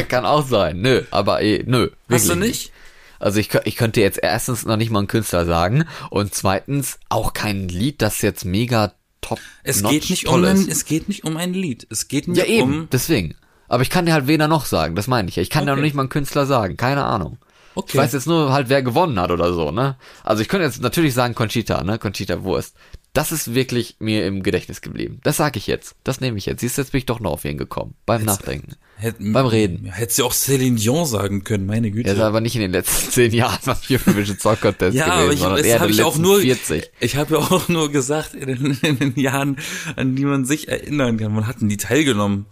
[0.08, 0.82] Kann auch sein.
[0.82, 1.90] Nö, aber eh, nö.
[2.10, 2.72] Hast du nicht?
[3.20, 7.34] Also ich, ich könnte jetzt erstens noch nicht mal einen Künstler sagen und zweitens auch
[7.34, 11.38] kein Lied, das jetzt mega top es geht nicht um ein, Es geht nicht um
[11.38, 11.88] ein Lied.
[11.90, 12.90] Es geht nicht ja, eben, um...
[12.92, 13.36] deswegen.
[13.70, 15.42] Aber ich kann dir halt weder noch sagen, das meine ich ja.
[15.42, 15.72] Ich kann okay.
[15.72, 17.38] dir noch nicht mal einen Künstler sagen, keine Ahnung.
[17.76, 17.92] Okay.
[17.94, 19.96] Ich weiß jetzt nur halt, wer gewonnen hat oder so, ne?
[20.24, 21.98] Also ich könnte jetzt natürlich sagen Conchita, ne?
[21.98, 22.76] Conchita Wurst.
[23.14, 25.20] Das ist wirklich mir im Gedächtnis geblieben.
[25.24, 25.96] Das sage ich jetzt.
[26.04, 26.62] Das nehme ich jetzt.
[26.62, 27.94] Siehst du, jetzt bin ich doch noch auf ihn gekommen.
[28.08, 28.76] Beim Hätt's, Nachdenken.
[28.96, 29.86] Hätt, beim Reden.
[29.86, 32.10] Hättest du auch Céline Dion sagen können, meine Güte.
[32.10, 35.44] Er ist aber nicht in den letzten zehn Jahren beim Eurovision Song Contest ja, gewesen,
[35.44, 36.90] aber ich, das habe ich auch nur, 40.
[37.00, 39.58] ich habe ja auch nur gesagt, in den, in den Jahren,
[39.96, 41.36] an die man sich erinnern kann.
[41.36, 42.48] Wann hatten die teilgenommen?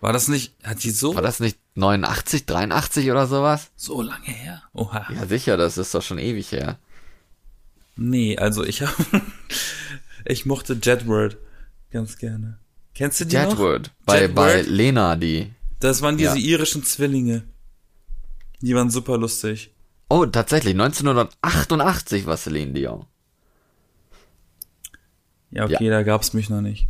[0.00, 3.70] War das nicht, hat die so, War das nicht 89, 83 oder sowas?
[3.74, 4.62] so lange her?
[4.74, 5.06] Oha.
[5.12, 6.78] Ja, sicher, das ist doch schon ewig her.
[7.96, 8.92] Nee, also ich habe,
[10.24, 11.36] ich mochte Jedward
[11.90, 12.58] ganz gerne.
[12.94, 13.50] Kennst du die noch?
[13.50, 13.90] Jedward.
[14.04, 14.66] Bei, bei Jedward?
[14.66, 15.50] Lena, die.
[15.80, 16.44] Das waren diese Ja.
[16.44, 17.42] irischen Zwillinge.
[18.60, 19.70] Die waren super lustig.
[20.08, 23.04] Oh, tatsächlich, 1988 war Celine Dion.
[25.50, 26.88] Ja, okay, da gab's mich noch nicht.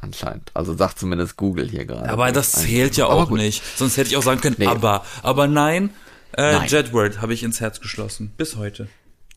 [0.00, 0.50] Anscheinend.
[0.54, 2.08] Also sagt zumindest Google hier gerade.
[2.10, 3.62] Aber das zählt ja auch nicht.
[3.76, 4.66] Sonst hätte ich auch sagen können, Nee.
[4.66, 5.04] aber.
[5.22, 5.90] Aber nein,
[6.36, 6.68] äh, Nein.
[6.68, 8.32] Jedward habe ich ins Herz geschlossen.
[8.36, 8.88] Bis heute.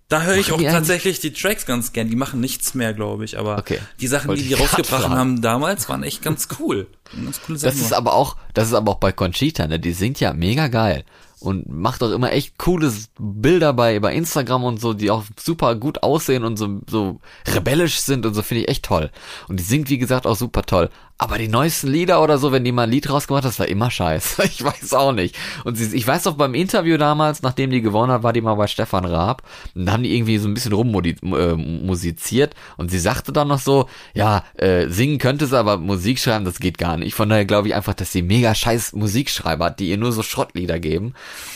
[0.09, 2.09] Da höre ich auch tatsächlich die Tracks ganz gern.
[2.09, 3.37] Die machen nichts mehr, glaube ich.
[3.37, 3.79] Aber Okay.
[3.99, 5.15] die Sachen, Wollte die die rausgebracht fragen.
[5.15, 6.87] haben damals, waren echt ganz cool.
[7.13, 9.79] Ganz coole Das ist aber auch, das ist aber auch bei Conchita, ne?
[9.79, 11.03] Die singt ja mega geil.
[11.39, 15.75] Und macht auch immer echt coole Bilder bei, bei Instagram und so, die auch super
[15.75, 19.11] gut aussehen und so, so rebellisch sind und so, finde ich echt toll.
[19.47, 20.89] Und die singt, wie gesagt, auch super toll.
[21.19, 23.67] Aber die neuesten Lieder oder so, wenn die mal ein Lied rausgemacht hat, das war
[23.67, 24.43] immer scheiße.
[24.57, 25.35] Ich weiß auch nicht.
[25.63, 28.55] Und sie, ich weiß auch beim Interview damals, nachdem die gewonnen hat, war die mal
[28.55, 29.41] bei Stefan Raab.
[29.73, 32.55] Und da haben die irgendwie so ein bisschen rummusiziert.
[32.77, 36.59] Und sie sagte dann noch so, ja, äh, singen könnte sie, aber Musik schreiben, das
[36.59, 37.15] geht gar nicht.
[37.15, 40.21] Von daher glaube ich einfach, dass sie mega scheiß Musikschreiber hat, die ihr nur so
[40.23, 41.13] Schrottlieder geben.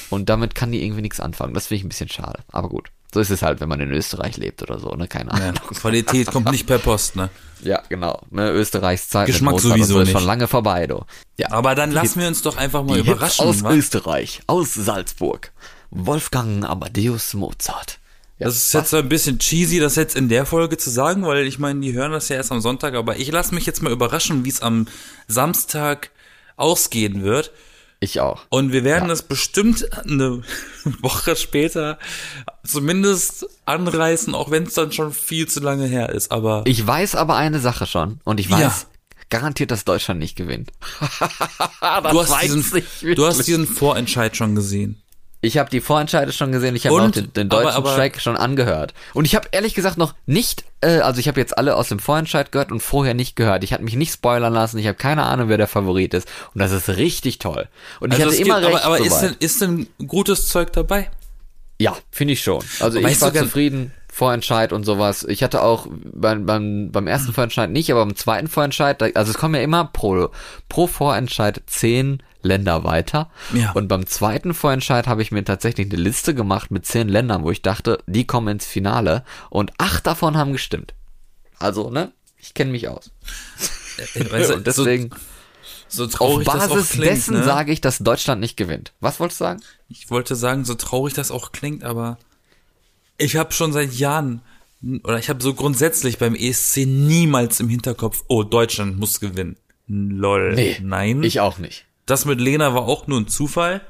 [0.10, 1.54] Und damit kann die irgendwie nichts anfangen.
[1.54, 2.40] Das finde ich ein bisschen schade.
[2.52, 2.90] Aber gut.
[3.14, 5.08] So ist es halt, wenn man in Österreich lebt oder so, ne?
[5.08, 5.62] Keine ja, Ahnung.
[5.74, 7.30] Qualität kommt nicht per Post, ne?
[7.62, 8.22] Ja, genau.
[8.32, 10.18] Ne, Österreichs Zeit mit Geschmack und sowieso so ist nicht.
[10.18, 11.04] schon lange vorbei, du.
[11.38, 11.52] Ja.
[11.52, 13.46] Aber dann lassen wir uns doch einfach mal Die Hits überraschen.
[13.46, 13.74] aus wa?
[13.74, 15.52] Österreich, aus Salzburg.
[15.92, 18.00] Wolfgang Amadeus Mozart.
[18.40, 21.24] Ja, Das ist jetzt so ein bisschen cheesy, das jetzt in der Folge zu sagen,
[21.26, 23.84] weil ich meine, die hören das ja erst am Sonntag, aber ich lasse mich jetzt
[23.84, 24.88] mal überraschen, wie es am
[25.28, 26.10] Samstag
[26.56, 27.52] ausgehen wird.
[28.02, 28.42] Ich auch.
[28.50, 30.42] Und wir werden das bestimmt eine
[31.02, 31.98] Woche später
[32.66, 36.32] zumindest anreißen, auch wenn es dann schon viel zu lange her ist.
[36.32, 38.20] Aber Ich weiß aber eine Sache schon.
[38.24, 38.76] Und ich weiß Ja.
[39.30, 40.72] garantiert, dass Deutschland nicht gewinnt.
[41.00, 42.84] du hast, diesen,
[43.16, 45.01] du hast diesen Vorentscheid schon gesehen.
[45.44, 48.22] Ich habe die Vorentscheide schon gesehen, ich habe auch den, den Aber- deutschen aber- Track
[48.22, 48.94] schon angehört.
[49.16, 51.98] Und ich habe ehrlich gesagt noch nicht, äh, also ich habe jetzt alle aus dem
[51.98, 53.64] Vorentscheid gehört und vorher nicht gehört.
[53.64, 56.28] Ich hatte mich nicht spoilern lassen, ich habe keine Ahnung, wer der Favorit ist.
[56.54, 57.68] Und das ist richtig toll.
[58.00, 58.86] Und ich Also hatte es immer gibt, recht.
[58.86, 61.10] aber aber ist, denn, ist denn gutes Zeug dabei?
[61.80, 62.64] Ja, finde ich schon.
[62.80, 65.24] Also ich Weißt war du gern- zufrieden, Vorentscheid und sowas.
[65.24, 69.38] Ich hatte auch beim, beim, beim ersten Vorentscheid nicht, aber beim zweiten Vorentscheid, also es
[69.38, 70.30] kommen ja immer pro,
[70.68, 73.32] pro Vorentscheid zehn Länder weiter.
[73.54, 73.72] Ja.
[73.72, 77.52] Und beim zweiten Vorentscheid habe ich mir tatsächlich eine Liste gemacht mit zehn Ländern, wo
[77.52, 79.24] ich dachte, die kommen ins Finale.
[79.50, 80.94] Und acht davon haben gestimmt.
[81.58, 82.12] Also, ne?
[82.38, 83.12] Ich kenne mich aus.
[84.14, 85.12] Weißt du, und deswegen,
[85.88, 87.44] so, so auf traurig das auch Basis klingt, dessen ne?
[87.46, 88.92] sage ich, dass Deutschland nicht gewinnt.
[89.00, 89.62] Was wolltest du sagen?
[89.88, 92.18] Ich wollte sagen, so traurig das auch klingt, aber
[93.22, 94.42] ich habe schon seit Jahren
[95.04, 99.58] oder ich habe so grundsätzlich beim ESC niemals im Hinterkopf, oh, Deutschland muss gewinnen.
[99.88, 100.56] Lol.
[100.82, 101.24] Nein.
[101.24, 101.86] Ich auch nicht.
[102.06, 103.82] das mit Lena war auch nur ein Zufall.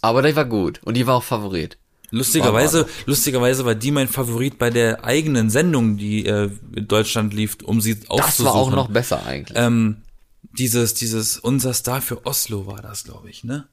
[0.00, 0.80] Aber die war gut.
[0.84, 1.78] Und die war auch Favorit.
[2.10, 7.58] Lustigerweise, lustigerweise war die mein Favorit bei der eigenen Sendung, die äh, in Deutschland lief,
[7.62, 8.24] um sie auszusuchen.
[8.26, 9.58] Das war auch noch besser eigentlich.
[9.58, 9.98] ähm,
[10.52, 13.68] dieses, dieses unser Star für Oslo war das, glaube ich, ne?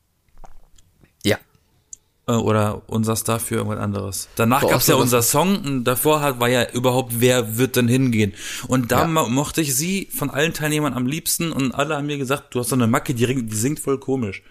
[2.28, 4.30] Äh, Oder unser Star für irgendwas anderes.
[4.36, 7.88] Danach Für gab's ja unser Song und davor hat, war ja überhaupt, wer wird denn
[7.88, 8.34] hingehen?
[8.68, 9.08] Und da Ja.
[9.08, 12.60] mo- mochte ich sie von allen Teilnehmern am liebsten und alle haben mir gesagt, du
[12.62, 14.42] hast so eine Macke, die, die singt voll komisch.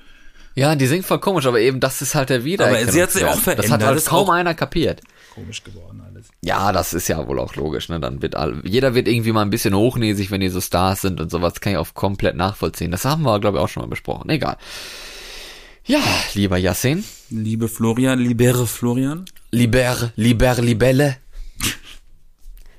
[0.54, 2.92] Ja, die singt voll komisch, aber eben das ist halt der Wiedererkennungswert.
[2.94, 5.00] sie hat sich auch Das hat verändert, halt das kaum einer kapiert.
[5.34, 6.26] Komisch geworden alles.
[6.42, 7.98] Ja, das ist ja wohl auch logisch, ne?
[7.98, 11.20] Dann wird all, jeder wird irgendwie mal ein bisschen hochnäsig, wenn die so Stars sind
[11.20, 12.92] und sowas, kann ich auch komplett nachvollziehen.
[12.92, 14.30] Das haben wir, glaube ich, auch schon mal besprochen.
[14.30, 14.56] Egal.
[15.86, 16.02] Ja,
[16.34, 19.24] lieber Yassin, Liebe Florian, libere Florian.
[19.50, 21.16] Liber, Liber, Libelle.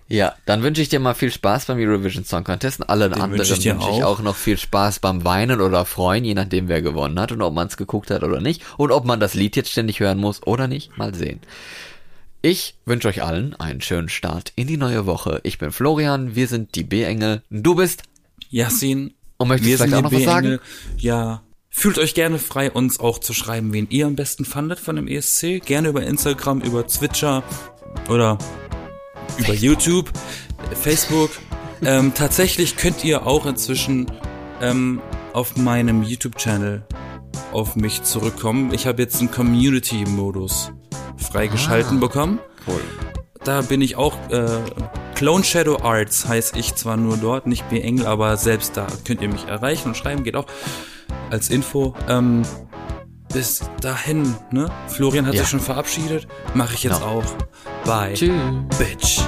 [0.07, 3.31] Ja, dann wünsche ich dir mal viel Spaß beim Eurovision Song Contest und allen anderen
[3.31, 4.21] wünsche ich wünsche ich auch.
[4.21, 7.67] noch viel Spaß beim Weinen oder Freuen, je nachdem wer gewonnen hat und ob man
[7.67, 10.67] es geguckt hat oder nicht und ob man das Lied jetzt ständig hören muss oder
[10.67, 11.39] nicht, mal sehen.
[12.43, 15.41] Ich wünsche euch allen einen schönen Start in die neue Woche.
[15.43, 18.03] Ich bin Florian, wir sind die B-Engel, du bist
[18.49, 19.15] Yassin.
[19.37, 20.59] Und möchtest du vielleicht auch noch was sagen?
[20.97, 21.41] Ja.
[21.77, 25.07] Fühlt euch gerne frei, uns auch zu schreiben, wen ihr am besten fandet von dem
[25.09, 25.59] ESC.
[25.63, 27.43] Gerne über Instagram, über Twitcher
[28.09, 28.37] oder
[29.37, 30.09] über YouTube,
[30.73, 31.31] Facebook.
[31.83, 34.09] ähm, tatsächlich könnt ihr auch inzwischen
[34.61, 35.01] ähm,
[35.33, 36.87] auf meinem YouTube-Channel
[37.51, 38.73] auf mich zurückkommen.
[38.73, 40.71] Ich habe jetzt einen Community-Modus
[41.17, 41.99] freigeschalten Ah.
[41.99, 42.39] bekommen.
[42.67, 42.79] cool.
[43.43, 44.47] Da bin ich auch, äh,
[45.13, 49.21] Clone Shadow Arts heißt ich zwar nur dort, nicht wie Engel, aber selbst da könnt
[49.21, 50.47] ihr mich erreichen und schreiben, geht auch
[51.31, 51.95] als Info.
[52.07, 52.43] Ähm,
[53.33, 54.69] bis dahin, ne?
[54.87, 55.41] Florian hat Ja.
[55.41, 57.05] sich schon verabschiedet, mache ich jetzt Ja.
[57.05, 57.25] auch.
[57.85, 58.13] Bye.
[58.13, 58.31] Tschüss.
[58.77, 59.21] Bitch.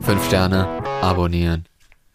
[0.00, 0.66] Fünf Sterne,
[1.02, 1.66] abonnieren,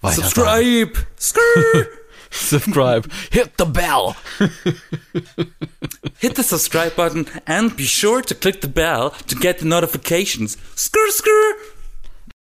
[0.01, 0.91] weiter Subscribe.
[2.31, 3.09] Subscribe.
[3.29, 4.15] Hit the bell.
[6.19, 10.57] Hit the subscribe button and be sure to click the bell to get the notifications.
[10.75, 11.53] Skrr, skrr.